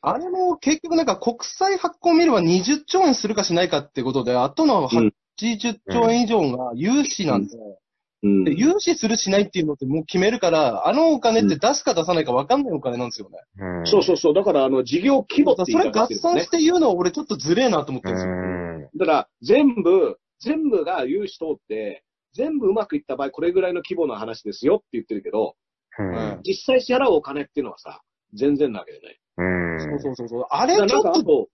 [0.00, 5.10] あれも結局なんか国債発行見れば20兆円するかしないかってことで、あとの80
[5.92, 7.50] 兆円以上が融資なんで、
[8.22, 8.44] うん。
[8.44, 13.38] で融資するしないっていうのってもう決めるから、あのお金って出すか出さないか分かんないお金なんですよね。
[13.58, 14.34] うんそうそうそう。
[14.34, 16.50] だから、あの、事業規模ってそれ合算し。
[16.50, 18.96] て言うのは俺ちょっとずれえなと思ってうるんですよ。
[18.96, 18.98] ん。
[18.98, 25.56] だから、全部、全部が融資通って、全部うまくいった場合、これぐらいの規模の話ですよって言ってるけど、
[25.98, 26.40] うん。
[26.44, 28.02] 実際支払うお金っていうのはさ、
[28.34, 29.20] 全然なわけじゃない。
[29.38, 30.00] うん。
[30.00, 30.46] そうそうそうそう。
[30.50, 31.48] あれちょっと、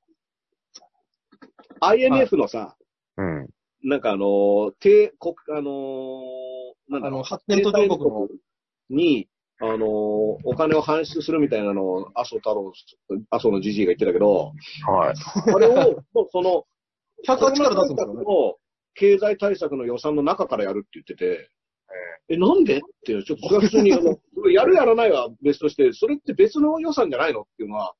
[1.80, 2.76] IMF のさ、
[3.16, 3.48] うん。
[3.87, 7.20] なんかあのー、低国、あのー、なんだろう。
[7.20, 8.39] あの、発展途上国の、経済
[8.89, 9.28] 国に、
[9.61, 12.72] あのー、お金を搬出するみたいなのを、麻生太郎、
[13.30, 14.53] 麻生のじじいが言ってたけど、
[14.89, 15.14] はい。
[15.55, 16.64] あれを、もうその、
[17.28, 18.59] 108から出すんですよ
[18.95, 21.51] 経済対策の予算の中からやるって言ってて、
[22.28, 22.78] え、なんで？
[22.78, 24.18] っていう、ちょっとそれは普通に、あの、
[24.51, 27.95] やるやらないは別として、それって別の予算じゃないのっていうのは、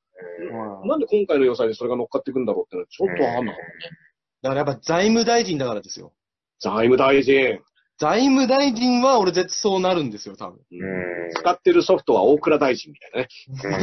[0.85, 4.06] なんで今回の予算にそれが乗っかっていくんだろうっていうのはちょっとわかんなかったね。
[4.47, 6.13] だからやっぱ財務大臣だからですよ。
[6.61, 7.61] 財務大臣、
[7.99, 10.61] 財務大臣は俺絶対そうなるんですよ、多分。
[10.71, 11.31] うん。
[11.33, 13.29] 使ってるソフトは大倉大臣みたい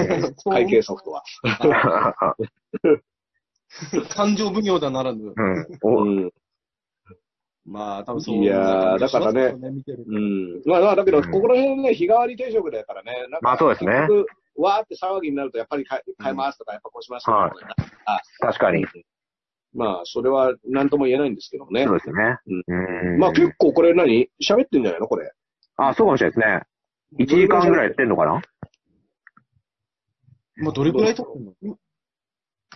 [0.10, 0.34] なね。
[0.50, 1.24] 会計ソフトは。
[4.16, 5.34] 感情奉行だならぬ。
[5.36, 6.32] うん。
[7.66, 10.62] まあ、多分そういやーだからね見てるうん。
[10.66, 13.14] まあまあ、だけど、うんここら辺ね、日替わり定食だからね。
[13.42, 14.08] まあそうですね
[14.56, 16.02] わーって騒ぎになると、やっぱり買
[16.32, 17.52] いますとか、やっぱこうしますとか、はい
[18.40, 18.86] 確かに。
[19.76, 21.98] まあ、それは何とも言えないんですけどねそう。
[21.98, 22.38] ですよね。
[22.68, 23.20] うん。
[23.20, 24.30] まあ結構これ何？
[24.42, 25.08] 喋ってんじゃないの？
[25.08, 25.32] これ。
[25.78, 26.66] あ、そうかもしれないで
[27.18, 27.26] すね。
[27.26, 28.42] 1時間ぐらいやってんのかな？
[30.58, 31.78] まあ、どれくらい経ってんの？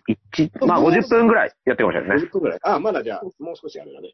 [0.07, 2.29] 一まあ50分ぐらいやってるかもしれないですね。
[2.29, 2.59] 50分ぐらい。
[2.63, 4.13] あ、まだじゃあ、もう少しあれだね。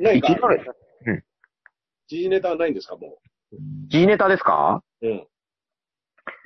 [0.00, 0.28] 何か？
[0.28, 0.66] 一時間ぐらい？
[1.06, 1.22] うん。
[2.08, 3.18] 時事ネタはないんですかも
[3.88, 4.82] 時事ネタですか？
[5.02, 5.08] う。
[5.08, 5.26] うん。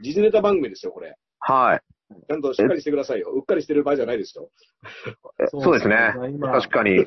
[0.03, 1.15] 時事ネタ番組ですよ、これ。
[1.41, 1.81] はい。
[2.29, 3.31] ちゃんとしっかりしてくださいよ。
[3.31, 4.51] うっかりしてる場合じゃないですよ。
[5.41, 6.13] えそうですね。
[6.33, 7.07] 今確かに。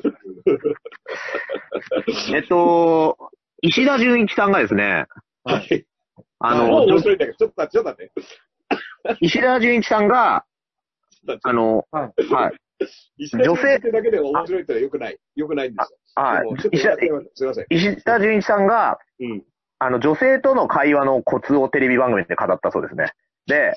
[2.34, 3.16] えっと、
[3.62, 5.06] 石田純一さんがですね、
[5.44, 5.86] はい。
[6.38, 8.12] あもうの、面白いんだけど、ちょっと待って、ちょっと待って。
[9.20, 10.44] 石田純一さんが、
[11.42, 12.54] あの、はいはい。
[13.18, 15.18] 石田だけで面白いってのは良くない。
[15.36, 15.98] 良くないんですよ。
[16.16, 16.48] はい
[17.34, 17.66] すいません。
[17.70, 19.42] 石田純一さんが、うん。
[19.78, 23.12] あの、女性との会話のコツをテレビ番組で語ったそうですね。
[23.46, 23.74] で、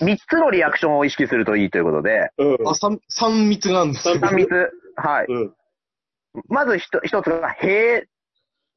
[0.00, 2.68] 3つのリアクションを意識するといいということで、うん。
[2.68, 4.14] あ、三、三密なんですよ。
[4.14, 4.48] 3密。
[4.96, 5.26] はい。
[5.28, 5.54] うん。
[6.48, 8.06] まず一つが、へ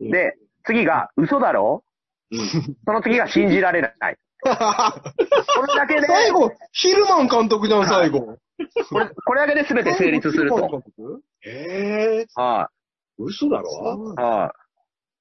[0.02, 0.12] ー。
[0.12, 0.36] で、
[0.66, 1.84] 次が、嘘だろ
[2.32, 2.40] うん。
[2.86, 4.18] その次が信じられない。
[4.46, 8.38] これだけで、最後、ヒルマン監督じゃん、最後。
[8.90, 10.56] これこれだけで全て成立すると。
[10.56, 12.70] 監督ええは
[13.18, 14.22] 嘘だろい。
[14.22, 14.54] は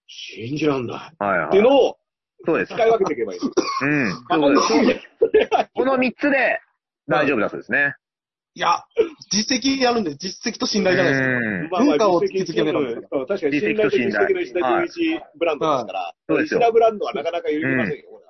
[0.06, 1.12] 信じらんない。
[1.20, 1.24] い。
[1.24, 1.46] はい。
[1.48, 1.96] っていうのを
[2.44, 2.74] そうです。
[2.74, 3.40] 使い分けていけばいい。
[3.40, 4.08] うん。
[4.28, 5.70] あそうです。
[5.74, 6.60] この3つで
[7.08, 7.94] 大丈夫だそうですね。
[8.56, 8.84] いや、
[9.30, 11.78] 実績やるんで、実績と信頼じゃないですか。
[11.84, 12.84] 文化を突きつけめ確
[13.26, 18.20] かに信頼と実績の石田純一ブランドですから、そうですよ石田ブランドはなかなか揺るぎませんよ、こ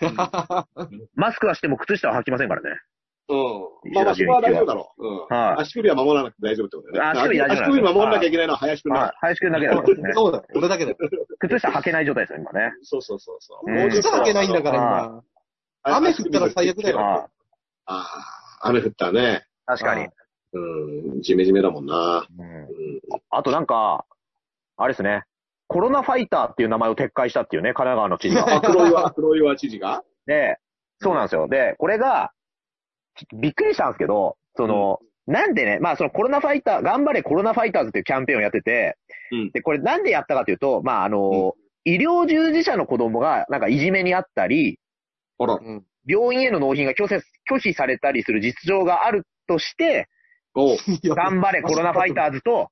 [0.00, 0.66] れは。
[1.14, 2.80] マスクはしても靴下は履きませんからね。
[3.28, 3.92] うん。
[3.94, 5.06] まあまあ、そこは大丈夫だろう。
[5.06, 5.18] うん。
[5.28, 7.20] はい足首は守らなくて大丈夫ってことだよね。
[7.20, 9.16] 足首大丈夫足首守らなきゃいけないのは林くんだはいか。
[9.20, 10.12] 林くんだけなんですね。
[10.14, 10.96] そうだよ、俺だけだよ。
[11.38, 12.60] 靴下履けない状態ですよ、今ね。
[12.60, 12.72] ら。
[12.82, 13.70] そうそうそうそう。
[13.70, 15.22] うんもうちょっと靴履けないんだから、は
[15.86, 15.96] 今。
[15.96, 16.96] 雨降ったら最悪だよ。
[16.98, 17.28] は
[17.86, 18.06] あ
[18.62, 19.44] あ、雨降ったね。
[19.44, 19.66] い。
[19.66, 20.08] 確かに。
[20.52, 22.26] うん、ジメジメだもんな。
[22.38, 22.68] うんうん。
[23.30, 24.04] あとなんか、
[24.76, 25.24] あれですね。
[25.66, 28.56] コロナファイターっていう名前を撤回したっていうね、神奈川の知事が。
[28.56, 30.02] あ、黒岩、黒岩知事が？
[30.26, 30.58] で、
[31.00, 31.48] そうなんですよ。
[31.48, 32.30] で、これが、
[33.34, 38.96] びっくりしたんですけど、その、なんでね、まあそのコロナファイター、頑張れコロナファイターズっていうキャンペーンをやってて、
[39.32, 41.54] うんで、これなんでやったかというと、まああの、
[41.84, 44.78] 医療従事者の子供がなんかいじめにあったり、
[45.38, 45.58] あら。
[46.06, 50.08] 病院への納品が拒絶拒否されたりする実情があるとして、
[50.54, 52.68] 頑張れ コロナファイターズと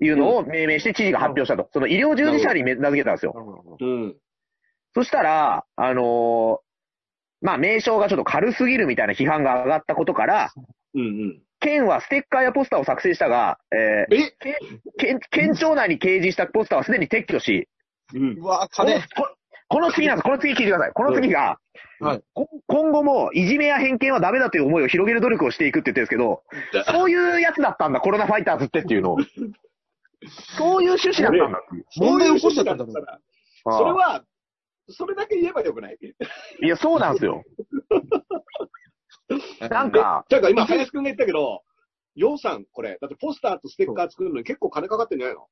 [0.00, 1.68] いうのを命名して知事が発表したと。
[1.72, 3.34] その医療従事者に名付けたんですよ。
[3.80, 4.16] うん。
[4.94, 6.65] そしたら、あのー
[7.42, 10.52] まあ名称がちょっと軽すぎるみたいな批判が上がったことから、
[10.94, 11.42] うんうん。
[11.60, 14.34] 県はステッカーやポスターを作成したが、えーえ？
[14.98, 17.68] 県、県庁内に掲示したポスターはすでに撤去し、
[18.14, 18.38] うん。
[18.38, 19.00] うわ、この金。
[19.00, 19.28] こ
[19.68, 20.22] この次なんです。
[20.24, 20.92] この次聞いてください。
[20.92, 21.58] この次が、
[21.98, 26.42] はいこ今後もいじめや偏見はダメだという思いを広げる努力をしていくって言ってるんですけど、
[26.92, 29.16] そういうやつだったんだ、コロナファイターズってっていうの を。
[30.58, 31.62] そういう趣旨だったんだ。
[31.96, 33.00] 問題起こしちゃったんだもんそ
[33.84, 34.22] れは、
[34.88, 35.98] それだけ言えばよくない？
[36.62, 37.42] いや、そうなんですよ。
[39.70, 41.62] なんか、だから今、林くんが言ったけど、
[42.14, 45.48] 予算、これ、だってポスターとステッカー作るのに結構金かかってんじゃないの？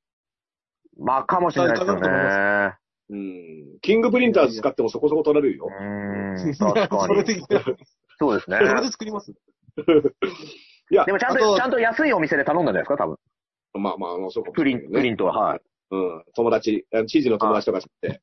[0.98, 2.76] まあ、かもしれないですよね。
[3.10, 3.78] うん。
[3.82, 5.70] キングプリンターズ使ってもそこそこ取られるよう。
[5.70, 7.24] ーん、確かそれに。
[7.24, 7.60] で、
[8.18, 8.62] そうですねそ。
[8.62, 9.30] れで作ります
[10.90, 13.18] いやで、もちゃんあとと、ちゃんと安いお店で頼んだんじゃないですか、多分。
[13.74, 15.38] まあまあ、あの、そうかもしプリン、プリントは。
[15.38, 15.60] はい。
[15.90, 16.24] うん。
[16.34, 18.20] 友達、あのチーズの友達とかって、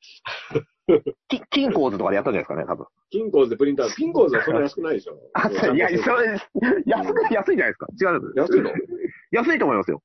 [1.29, 2.85] き金コーズとかでやったんじゃないですかね、多分。
[3.09, 5.17] キンコーズでプリンターズ、キンコーズはそんな安くないでしょ。
[5.33, 6.37] あ、そういや、それ、
[6.85, 7.87] 安く、安いじゃないですか。
[8.01, 8.33] 違う。
[8.35, 8.71] 安いの？
[9.31, 10.01] 安いと思いますよ。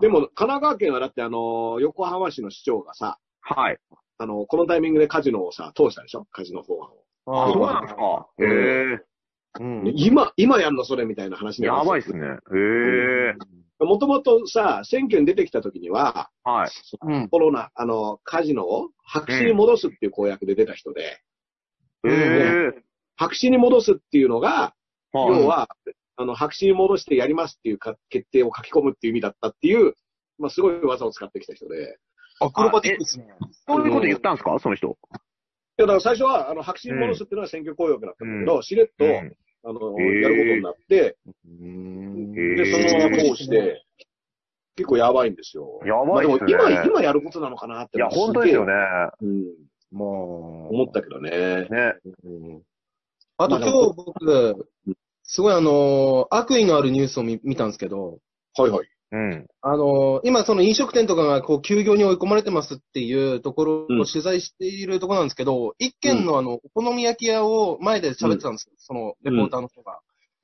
[0.00, 3.78] でも、神奈川県はだってあの、横浜市の市長がさ、はい。
[4.18, 6.26] あの、このタイミングでカジノをさ、通したでしょ？
[6.32, 7.04] カジノ法案を。
[7.48, 8.26] あそうなんですか？
[8.38, 8.44] へ
[8.94, 9.00] え。
[9.60, 9.92] うん。
[9.94, 12.26] 今、今やんのそれみたいな話にやばいっすね。
[12.26, 13.34] へえ。
[13.80, 16.70] もともとさ、選挙に出てきた時には、はい。
[17.02, 17.28] うん。
[17.28, 21.20] コロナ、あの、カジノを白紙に戻すっていう公約で出た人で、
[22.04, 22.72] へえ。
[23.16, 24.74] 白紙に戻すっていうのが、
[25.12, 25.68] はい要は、
[26.16, 29.94] あの、白紙に戻してやりますっていうか決定を書き込むっていう意味だったっていう、
[30.38, 31.98] まあ、すごい技を使ってきた人で。
[32.40, 33.26] アクロバティックですね。
[33.66, 34.58] そういうこと言ったんですか？
[34.60, 34.88] その人。
[34.88, 34.90] い
[35.78, 43.84] や、だから最初は、あの、白紙に戻すっていうのは選挙公約だったんだけど、しれっと、うんあの、やることになって、うんで、そのまま通して、
[44.76, 45.80] 結構やばいんですよ。
[45.84, 47.98] やばいっすねまあでも今、今やることなのかなって。
[47.98, 48.72] いや、本当ですよね。。
[49.20, 49.44] うん。
[49.90, 50.08] まあ。
[50.08, 51.30] 思ったけどね。
[51.30, 51.94] ね。
[52.24, 52.62] うん
[53.40, 54.68] あと今日僕、
[55.22, 58.18] すごいあのー悪意のあるニュースを見見たんですけど、
[58.56, 58.88] はいはい。
[59.10, 59.46] うん。
[59.62, 69.92] あのー今その飲食店とかがこう休業に追い込まれてますっていうところうんを取材しているところなんですけど、一軒のあの、お好み焼き屋を前で喋ってたんですよ、そのレポーターの人が。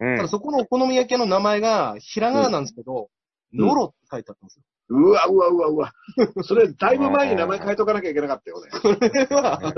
[0.01, 3.09] うんただそこのお好み焼き屋の名前がひらがななんですけど、うん
[3.57, 4.65] ノロって書いてあったんですよ。
[4.89, 5.93] うわうわうわうわ。
[6.43, 8.71] それ、だいぶ前に名前変えとかなきゃいけなかったよね。
[8.71, 9.73] これは、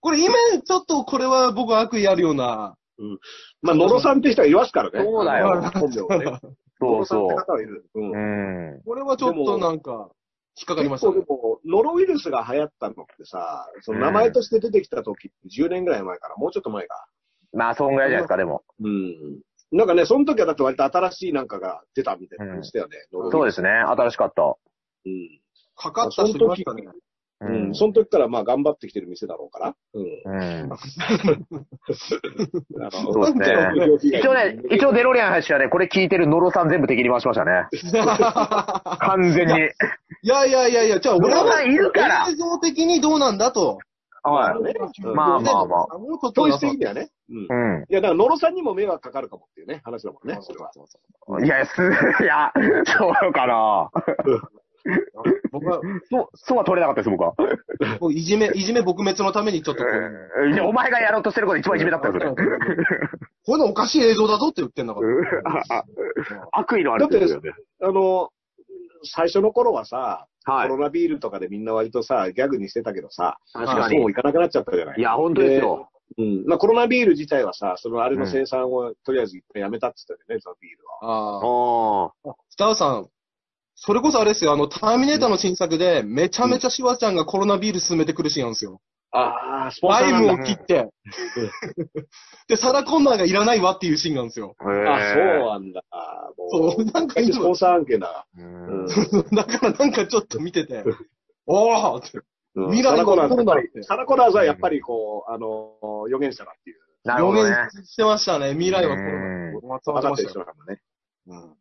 [0.00, 2.76] これ今ちょっとこれは僕悪意あるような、
[3.62, 5.02] まあ、野呂さんって人はいますからね。
[5.02, 6.40] そうだよ 本名はね。
[6.80, 7.84] そうそ野呂さんって方はいる。
[7.94, 8.14] うんう。
[8.14, 8.82] うん。
[8.82, 10.10] これはちょっとなんか、
[10.58, 11.40] 引っかかりま結構でしたね。
[11.40, 17.06] も、ノロウイルスが流行ったのってさ、その名前として出てきた時って10年ぐらい前から、もうちょっと前か。
[17.52, 18.62] まあ、そんぐらいじゃないですか、でも。
[18.80, 19.40] うん。
[19.72, 22.96] なんかね、その時はだって割と新しいなんかが出たみたいな感じだよね。
[23.12, 23.84] ノロウイルスそうですね。
[23.86, 24.42] 新しかった。
[24.42, 25.40] うん。
[25.76, 26.84] かかった人いましたね。
[27.40, 27.74] ううん。
[27.74, 29.74] その時からまあ頑張ってきてる店だろうから。
[29.94, 30.04] うん。
[30.24, 30.72] うん。
[32.84, 33.44] あそうので
[33.98, 34.18] すね。
[34.18, 37.66] 一応ね、一応デロリアンの話はね、これ聞いてるノロさん全部敵に回しましたね。
[39.00, 39.54] 完全に。
[40.22, 43.78] いやいやいやいや、じゃあ俺はさんいるから映像的にどうなんだと。
[44.22, 44.62] はい。
[44.62, 44.74] ね
[45.14, 45.98] まあまあまあ。
[45.98, 47.10] もうちょっと当時的にはね。
[47.30, 47.46] うん。
[47.48, 47.84] うん。
[47.88, 50.70] いや、だから、野呂さんにも迷惑かかるかもっていうね、話だもんね、それは。
[51.42, 51.80] いや、す、
[52.22, 52.52] いや、
[52.84, 53.90] そうかな。
[55.52, 57.34] 僕は、そう、そうは取れなかったです、僕は。
[57.98, 62.26] 僕いじめ、いじめ撲滅のためにちょっとこう、うんいやお前がやろうとしてること一番いじめだったよ、それ。
[62.30, 65.08] こういうのおかしい映像だぞって言ってんだから。
[65.44, 65.84] あ あ
[66.52, 67.52] 悪意のあだってるですよね。
[67.82, 68.30] あの、
[69.02, 73.98] 最初の頃はさ、はいコロナビールとかでみんな割とさ、ギャグにしてたけどさ、確かに。
[73.98, 75.90] もう行かなくなっちゃったじゃないいや、本当ですよ。
[76.18, 76.44] うん。
[76.46, 82.12] まあコロナビール自体はさ、そのあれの生産をとりあえず一回やめたって言ってたよね、そのビールは。
[82.12, 82.30] ああ。
[82.30, 83.08] あスターさん、
[83.82, 88.82] それこそあれですよ、あの、ターミネーターの新作で、めちゃめちゃシュワちゃんがコロナビール進めてくるシーンなんですよ。
[89.12, 90.32] ああ、スポンサライーなんだ。
[90.34, 90.90] ムを切って。
[92.46, 94.54] で、サラコンナーがいらないわっていうシーンなんですよ。
[94.58, 94.64] あ。
[94.64, 94.84] そうえ。
[94.84, 95.82] なんだ。
[96.36, 98.26] もそうなんか今スポンサー案件だ。
[98.36, 98.86] うん
[99.34, 100.84] だからなんかちょっと見てて、
[101.46, 102.18] おーって。
[102.56, 106.76] うん未来コナーズ来るんだってサラコナーズはやっぱりこう、あの、予言者だっていう。
[107.04, 107.56] 予なるほどね。
[107.72, 108.50] 言してましたね。
[108.52, 109.66] 未来はこうんう。
[109.68, 110.82] 松分かってるだからね。
[111.28, 111.56] うん。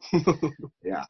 [0.84, 1.06] いや、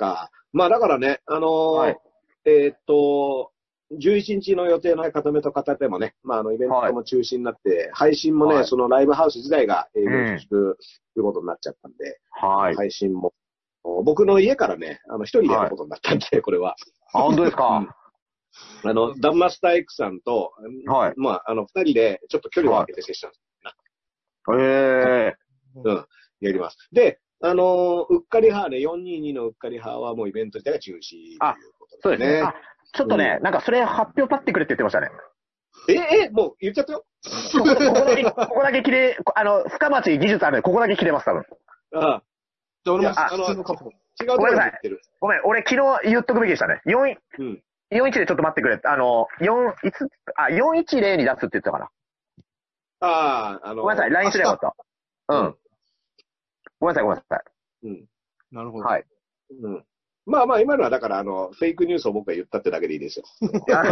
[0.00, 0.30] か。
[0.52, 1.98] まあだからね、あのーはい
[2.46, 3.52] えーっと、
[3.92, 10.78] 11日の予定の固めと方でもね、まあ、あの、イベントも中止になって、配信もね、はいそのライブハウス自体が営業自粛
[11.14, 12.76] ということになっちゃったんで、はい。
[12.76, 13.34] 配信も、
[14.04, 16.76] 僕の家からね、あの、一人でやることになったんで、これは。
[17.12, 17.96] あ、本当ですか？
[18.84, 20.52] あの、ダンマスター X さんと、
[20.86, 23.32] はいまあ、あの、二人で、ちょっと距離を空けてセッション、
[24.58, 25.34] ええ
[25.84, 26.06] うん、
[26.40, 26.76] やります。
[26.92, 31.38] で、あのーうっかり派ね、422のうっかり派はもうイベント自体が中止という
[31.78, 32.42] ことそうですね。
[32.42, 32.54] あ、
[32.92, 35.10] ちょっとね、なんかそれ発表立ってくれって言ってましたね。
[35.88, 37.04] え、え、もう言っちゃったよ？
[37.52, 41.44] ここここだけ、ここだけ切れ、あの、深町技術あるんで、ここだけ切れます、多分。
[41.94, 42.22] ああ
[42.84, 43.48] じゃあ俺もあの。
[43.48, 43.64] 違うと
[44.36, 45.00] ころってる。
[45.20, 46.82] ごめん、俺昨日言っとくべきでしたね。
[46.86, 47.62] 4、うん。
[47.92, 48.78] 41でちょっと待ってくれ。
[48.84, 51.90] あの、4、いつ、あ、410に出すって言ってたから。
[53.00, 54.74] ああ、あのーごめんなさい、LINE すればよかっ
[55.28, 55.34] た。
[55.34, 55.56] うん。
[56.80, 57.86] ごめんなさい、ごめんなさい。
[57.86, 58.06] うん。
[58.50, 58.84] なるほど。
[58.84, 59.04] はい。
[59.62, 59.84] うん。
[60.26, 63.24] まあまあ、今のはだから、あの、フェイクニュースを僕が言ったってだけでいいですよ。
[63.42, 63.86] いや、い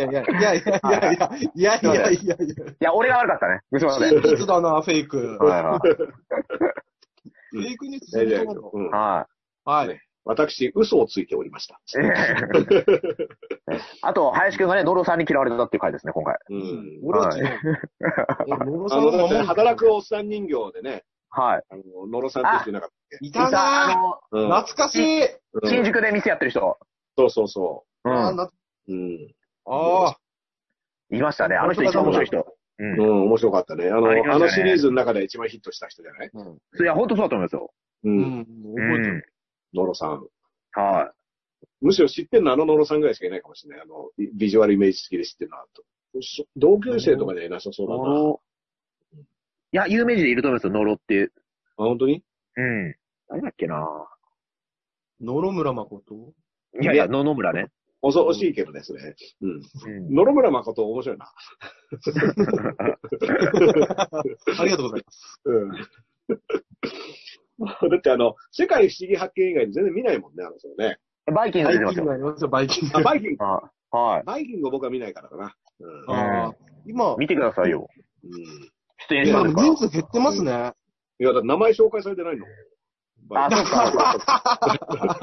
[0.00, 2.64] やいや、いやいやいやいや、いやいやいやいやいや。
[2.70, 3.60] いや俺が悪かったね。
[3.78, 4.22] すいません。
[4.22, 5.18] 真実だな、フェイク。
[5.40, 5.78] はいはい。
[7.50, 9.26] フェイクニュースいやいは
[9.64, 10.00] はい。
[10.24, 11.74] 私、嘘をついておりました。
[11.74, 11.78] い。
[14.02, 16.36] あと、林くんがね、ノロさんに嫌われたっていう回ですね、今回。
[16.48, 17.00] うん。
[17.02, 17.48] 俺は違う。
[18.48, 21.02] あの、働くおっさん人形でね、
[21.34, 21.62] はい。
[21.70, 24.48] あの、野呂さんって人いなかったっいたなあの、けうん。
[24.48, 25.22] 懐かしい。
[25.24, 25.28] うん
[25.64, 26.78] 新宿で店やってる人。
[27.16, 28.16] そうそうそううん。
[28.16, 28.52] あなう。
[28.88, 29.34] うん。
[29.66, 30.16] あ
[31.10, 31.56] いましたね。
[31.56, 32.38] あの人一番面白い人。
[32.38, 32.44] う。
[32.78, 33.88] うんん、面白かったね。
[33.88, 36.30] あの、あねあのシリーズの中で一番ヒットした人じゃない？
[36.80, 37.72] いや、本当そうだと思いますよ。
[38.04, 38.08] う。
[38.08, 38.44] うんん。
[38.44, 39.32] 覚えてる。
[39.74, 40.26] 野呂さん。
[40.72, 41.12] は
[41.80, 43.84] むしろ知ってるのはあの野呂さんぐらいしかいないかもしれない。
[43.84, 45.66] あの、ビビジュアルイメージ付きで知ってるのは。
[46.20, 47.88] そ同級生とかじゃいなさそうい。
[47.88, 48.36] だな。
[49.72, 51.32] や、有名人でいると思いますよ、ノロっていう。
[51.78, 52.22] あ、本当に？
[52.56, 52.94] うん。
[53.28, 53.76] 誰だっけな？
[55.20, 56.14] 野々村誠？
[56.80, 57.70] いやいや、野々村ね。
[58.02, 59.14] 恐ろしいけどね、それ。
[59.40, 59.50] うん。
[59.50, 59.54] う
[60.00, 60.14] ん。
[60.14, 61.26] 野々村誠面白いな。
[64.58, 65.40] ありがとうございます。
[65.44, 65.70] うん。
[67.90, 70.98] だってあの、世界不思議発見以外に全然見ないもんね、あの人ね。
[71.32, 72.02] バイキングバイ出てますよ。
[72.02, 72.98] キングありますよ、バイキング。
[72.98, 73.44] あ、バイキング。
[73.44, 74.24] あはい。
[74.24, 75.54] バイキングを僕は見ないからかな。
[75.78, 76.04] うん。
[76.10, 76.54] あー
[76.86, 77.88] 今、見てくださいよ。
[78.24, 78.71] うん
[79.08, 79.68] 出演いや、者ですから。
[79.68, 80.72] 人数減ってますね。
[81.18, 82.46] いや、だ名前紹介されてないの。
[83.34, 85.20] あ、そうか。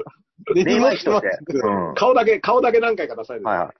[0.55, 1.29] レ霊媒師として。
[1.95, 3.51] 顔だけ、顔だけ何回か出されてる。
[3.51, 3.75] いはい。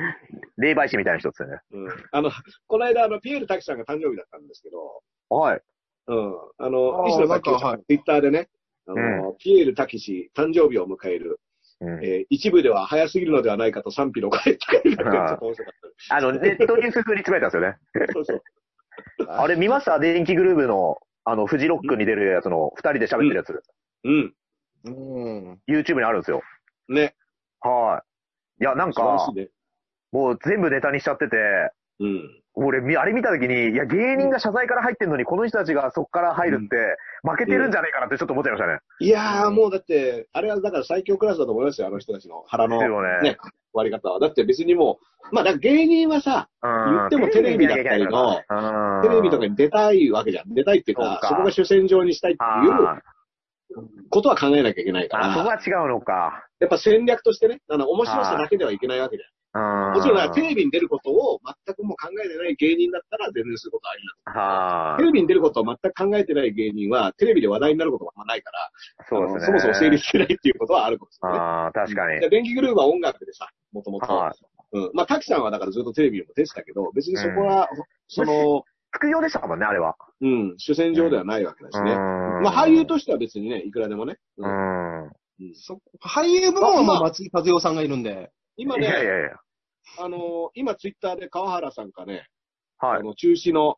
[0.56, 1.58] 霊媒師みたいな人ですよね。
[1.72, 1.88] うん。
[2.12, 2.30] あの、
[2.66, 5.62] この間、あの、ピエール滝さんが誕生日だったんですけど、はい。
[6.06, 6.34] うん。
[6.58, 8.48] あの、あー石野滝さなんツイッターでね、
[8.86, 11.40] あの、ピエール滝氏誕生日を迎える、
[11.80, 12.04] うん。
[12.04, 15.74] えー一部では早すぎるのではないかと賛否の声とか言ってちょっと面白かっ
[16.08, 16.16] た。
[16.16, 17.76] あの、ネットニュース風に詰めたんですよね。
[18.12, 18.42] そうそう。
[19.28, 19.98] あれ見ました？
[19.98, 23.62] 電気グルーヴの、あの、フジロックに出るやつの、二人で喋ってるやつ。
[24.04, 24.34] うん。
[24.84, 25.58] うん。
[25.68, 26.42] YouTube にあるんですよ。
[26.88, 27.14] ね。
[27.60, 28.02] は
[28.58, 28.62] い。
[28.62, 29.26] いや、なんか。
[30.12, 31.36] もう全部ネタにしちゃってて、
[32.00, 32.40] うん。
[32.54, 36.76] 俺、みあれ見たときに、いや、芸人が謝罪から入ってんのに、この人たちがそこから入るって、
[37.22, 38.78] 負けてるんじゃねえかなってちょっと思っちゃいましたね。
[39.00, 43.36] いやー、もうだって、あれはだから最強クラスだと思いますよ、あの人たちの腹のねね、
[43.72, 44.18] 割り方は。
[44.18, 44.98] だって別にも
[45.30, 50.52] う、まあ、だから芸人はさ、うん言ってもテレビだったりのうんテレビとかに出たいわけじゃん。
[50.52, 53.00] 出たいっていうか、そこが主戦場にしたいっていうあ
[54.10, 56.48] ことは考えなきゃいけないかーあ、そこら、は違うのか。
[56.58, 59.30] やっぱ戦略としてね、あの、面白さだけではいけないわけじゃん。
[59.58, 68.70] ももちろんテレビに出ることを全くもう考えてない芸人だったら全然することありなんはテレビに出ることを全く考えてない芸人は、テレビで話題になることがあんまないから、
[69.08, 69.46] そうですね。
[69.46, 71.44] そもそも成立してないっていうことはあるかもしれないね。
[71.44, 72.28] ああ、確かにで。
[72.30, 74.14] 電気グルーヴは音楽でさ、もともと。
[74.14, 74.32] はい
[74.72, 74.90] うん。
[74.94, 77.68] まあ、滝さんはだからずっとテレビにも出てたけど、別にそこは、
[78.08, 79.96] その、副業でしたもんね、あれは。
[80.20, 81.94] うん、主戦場ではないわけだしね。
[81.94, 84.18] ままあ、俳優としては別にね、いくらでもね。
[84.38, 85.04] ううんん。
[85.04, 85.10] うん
[85.54, 88.30] そ俳優部門はもう松居一代さんがいるんで。
[88.60, 89.30] 今いやいね、やいや。
[89.98, 92.26] あの、今ツイッターで川原さんかね、
[92.78, 93.00] はい。
[93.00, 93.76] あの、中止の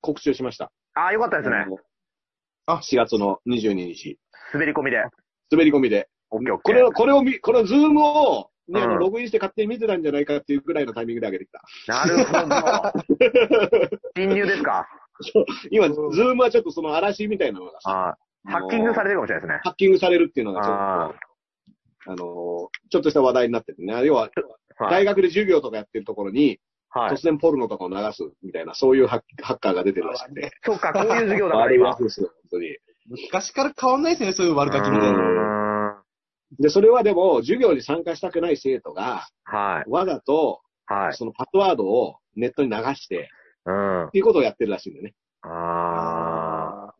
[0.00, 0.70] 告知をしました。
[0.94, 1.66] ああ、よかったですねあ。
[1.66, 1.76] の
[2.66, 4.18] あ4月の22日。
[4.52, 5.02] 滑り込みで。
[5.50, 6.08] 滑り込みで。
[6.30, 6.74] オッケーオッケー。
[6.74, 11.62] これを、これを見、このズームを、ね、うんログインして勝手に見てたんじゃないかっていうぐらいのタイミングで上げてきた。
[11.86, 12.92] なるほど。
[14.16, 14.88] 侵入ですか？
[15.70, 19.60] 今、ズームはちょっとその嵐みたいなのがハッキングされてるかもしれないですね。
[19.64, 21.33] ハッキングされるっていうのがちょっと、
[22.06, 22.20] ああのー、
[22.90, 24.04] ちょっとした話題になっててね。
[24.04, 24.30] 要は。
[24.90, 26.58] 大学で授業とかやってるところに、
[26.90, 27.22] はい突。
[27.22, 30.52] 然ポルノとかを流すみたいな、そういうハッハッカーが出てるらしくて。
[30.62, 31.96] そうか、こういう授業だから悪いや今。
[31.96, 32.76] つですよ、本当に。
[33.06, 35.18] 昔から変わんないですね、そういう悪ガキみたいな。
[35.18, 36.02] は
[36.58, 39.26] で、それはでも、授業に参加したくない生徒が、
[39.86, 39.90] い。
[39.90, 41.14] わざと、はい。
[41.14, 43.28] そのパスワードをネットに流して、
[43.66, 44.06] うん。
[44.06, 45.14] っていうことをやってるらしいんだよね。
[45.42, 45.48] あ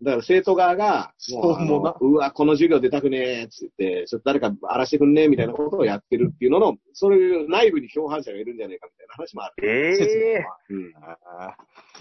[0.05, 9.67] だから生徒側が、もううわ、この授業出たくねえ、つって、ちょっと誰か荒らしてくんねえ、みたいなことをやってるっていうのの、そういう内部に共犯者がいるんじゃないかみたいな話もある。
[9.67, 10.93] ええうん。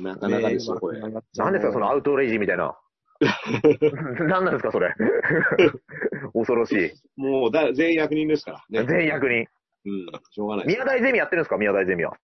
[0.03, 1.01] なかなかですよ、これ。
[1.01, 1.21] ー。
[1.37, 2.77] 何ですか、そのアウトレイジみたいな。
[4.27, 4.93] 何なんですか、それ。
[6.33, 6.91] 恐ろしい。
[7.15, 8.87] もうだ、全員役人ですからね。
[8.87, 9.47] 全員役人。
[9.85, 10.67] うん、しょうがない。
[10.67, 12.17] 宮台ゼミやってるんですか、宮台ゼミは。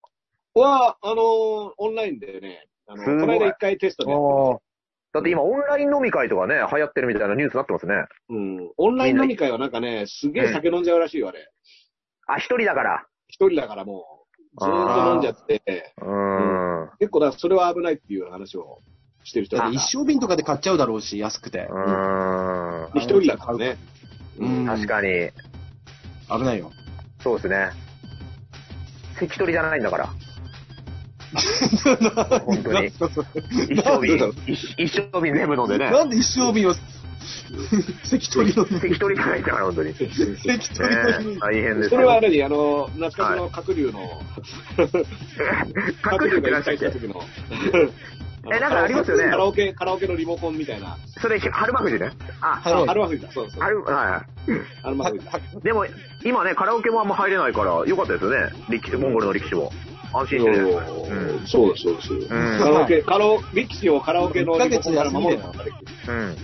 [0.56, 4.69] は、あのーオンラインでね、あの、この間一回テストでやってます
[5.12, 7.96] だって今、オンライン飲み会とかね、流行ってるみたいなニュースになってますね。
[8.30, 8.72] うん。
[8.78, 11.50] オンライン飲み会はなんかね、すげえ酒飲んじゃうらしいよ、あれ。
[12.28, 13.06] あ、一人だから。
[13.28, 14.06] 一人だからも
[14.56, 16.90] う、ずーっと飲んじゃって、うーん。
[17.00, 18.80] 結構だ、それは危ないっていう話を
[19.24, 21.68] してる人がいた一生瓶とかで買っちゃうだろうし、安くて。
[21.70, 22.94] うーん。
[22.94, 23.78] で一人だからね。
[24.38, 25.32] うん確かに。
[26.30, 26.72] 危ないよ。
[27.24, 27.72] そうですね。
[29.16, 30.10] 関取じゃないんだから。
[32.46, 32.88] 本当に。
[32.88, 32.94] 一
[33.84, 35.92] 生瓶、一 一生瓶全部飲んでね。
[35.92, 36.74] なんで一生瓶を、
[38.04, 39.90] 関取の、関取じゃないから、本当に。
[39.90, 41.90] ね関取の、大変ですよ。
[41.90, 42.44] それは何？
[42.44, 44.22] あの、懐かしの角竜の、
[44.80, 47.24] 隠れてらっしゃっが引退した時の。
[48.52, 50.98] えなんかありますよねカラオケ、カラオケのリモコンみたいな。
[51.22, 52.12] それ、春馬富士ね？
[52.42, 53.62] あ、はいアルマフジだ、そうそう。
[53.62, 54.26] 春、は。
[55.60, 55.64] い。
[55.64, 55.86] でも、
[56.24, 58.52] 今ね、カラオケもあんま入れないから、よかったですよね。
[58.98, 59.72] モンゴルの力士も。
[60.14, 60.68] 安心してる。
[60.68, 61.48] うん。
[61.48, 62.14] そうです、そうです。
[62.14, 65.86] んカラオケ、カラオ、力士をカラオケのリモコンから守ることができる。
[66.08, 66.38] うん。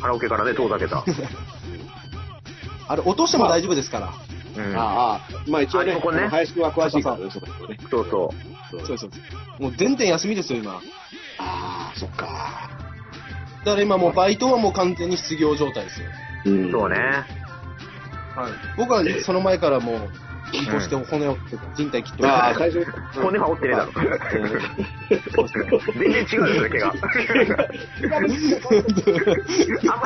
[0.00, 1.04] カラオケからね、遠ざけた。
[2.88, 4.12] あれ、落としても大丈夫ですから。
[4.56, 4.76] うん。
[4.76, 7.78] ああ、まあ一応ね、あリモコンねあの林くんは詳しいからね、そこね。
[7.90, 8.34] そうそ
[8.70, 9.62] そうですそうです。
[9.62, 10.72] もう全店休みですよ、今。
[10.72, 10.78] だ
[11.38, 12.70] ああ、そっか。
[13.64, 16.06] から今もうバイトはもう完全に失業状態ですよ。
[16.46, 16.72] うんう。
[16.72, 16.96] そうね。
[16.96, 18.52] はい。
[18.76, 20.10] 僕はその前からもう、
[20.52, 22.84] 移行して骨を折って、人体切ってああ、最初。
[23.20, 23.92] 骨は折ってねえだろ。
[25.98, 26.92] 全然違うんですよね、毛が。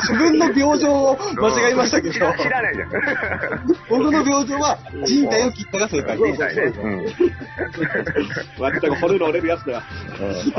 [0.03, 2.91] 自分の病状を間違えましたけど知、ら知らないじゃん。
[3.89, 6.33] 僕の病状は人体を切ったが正解です。
[6.33, 6.63] みたいね。
[6.63, 7.07] うん。
[9.01, 9.83] 骨の折れるやつだよ。
[10.19, 10.57] いいですね。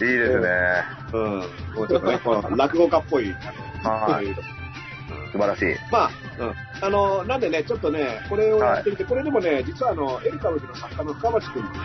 [0.00, 0.48] いいですね。
[1.12, 1.22] うん。
[1.74, 3.34] もうちょっと落語家っぽい。
[3.82, 4.59] はい。
[5.32, 5.76] 素晴らしい。
[5.90, 6.54] まあ、うん。
[6.80, 11.78] あの、なんでね、ちょっとね、これをやってみて、これでもね、実はあの、エルカブキの作家の深町くんのね、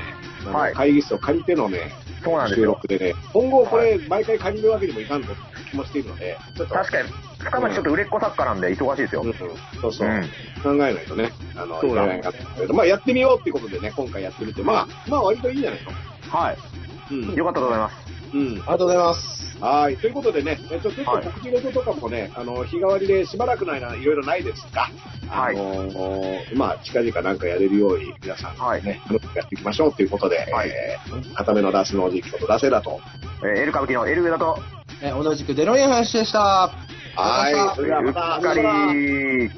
[0.54, 2.68] はい会議室を借りてのね、収そうなんですよ。
[2.68, 9.22] 録でね、今後これ、毎回借りるわけにもいかんぞって気もしているので、ちょっと、確かに、深町ちょっと売れっ子作家なんで忙しいですよ。
[9.22, 10.24] うん、そうそう、うん
[10.64, 12.34] 考えないとね、あの、そうだいけないか
[12.68, 15.91] とまあ、やってみようっていうことでね、今回やってみて、まあ、まあ、割といいんじゃないと。
[16.36, 16.58] はい。
[17.12, 17.34] うん。
[17.36, 18.05] よかったと思います。
[18.34, 18.42] うん。
[18.42, 19.58] ありがとうございます。
[19.60, 19.98] はい。
[19.98, 24.90] ということでね、えっと、ちょっとはい告知事とかもね、あの、日替わりでしばらくないな、いろいろないですが、
[25.30, 26.22] はいあの
[26.56, 29.02] まあ、近々なんかやれるように、皆さん、はいね、
[29.36, 33.00] やっていきましょうということで、はいえー、固めのダースのおじきこと出せだと。
[33.44, 34.60] えーエル歌舞伎のエル上だと、
[35.02, 36.72] えー同じくデロリアン話でした。
[37.16, 37.76] はい。
[37.76, 39.52] それではまた、うっかり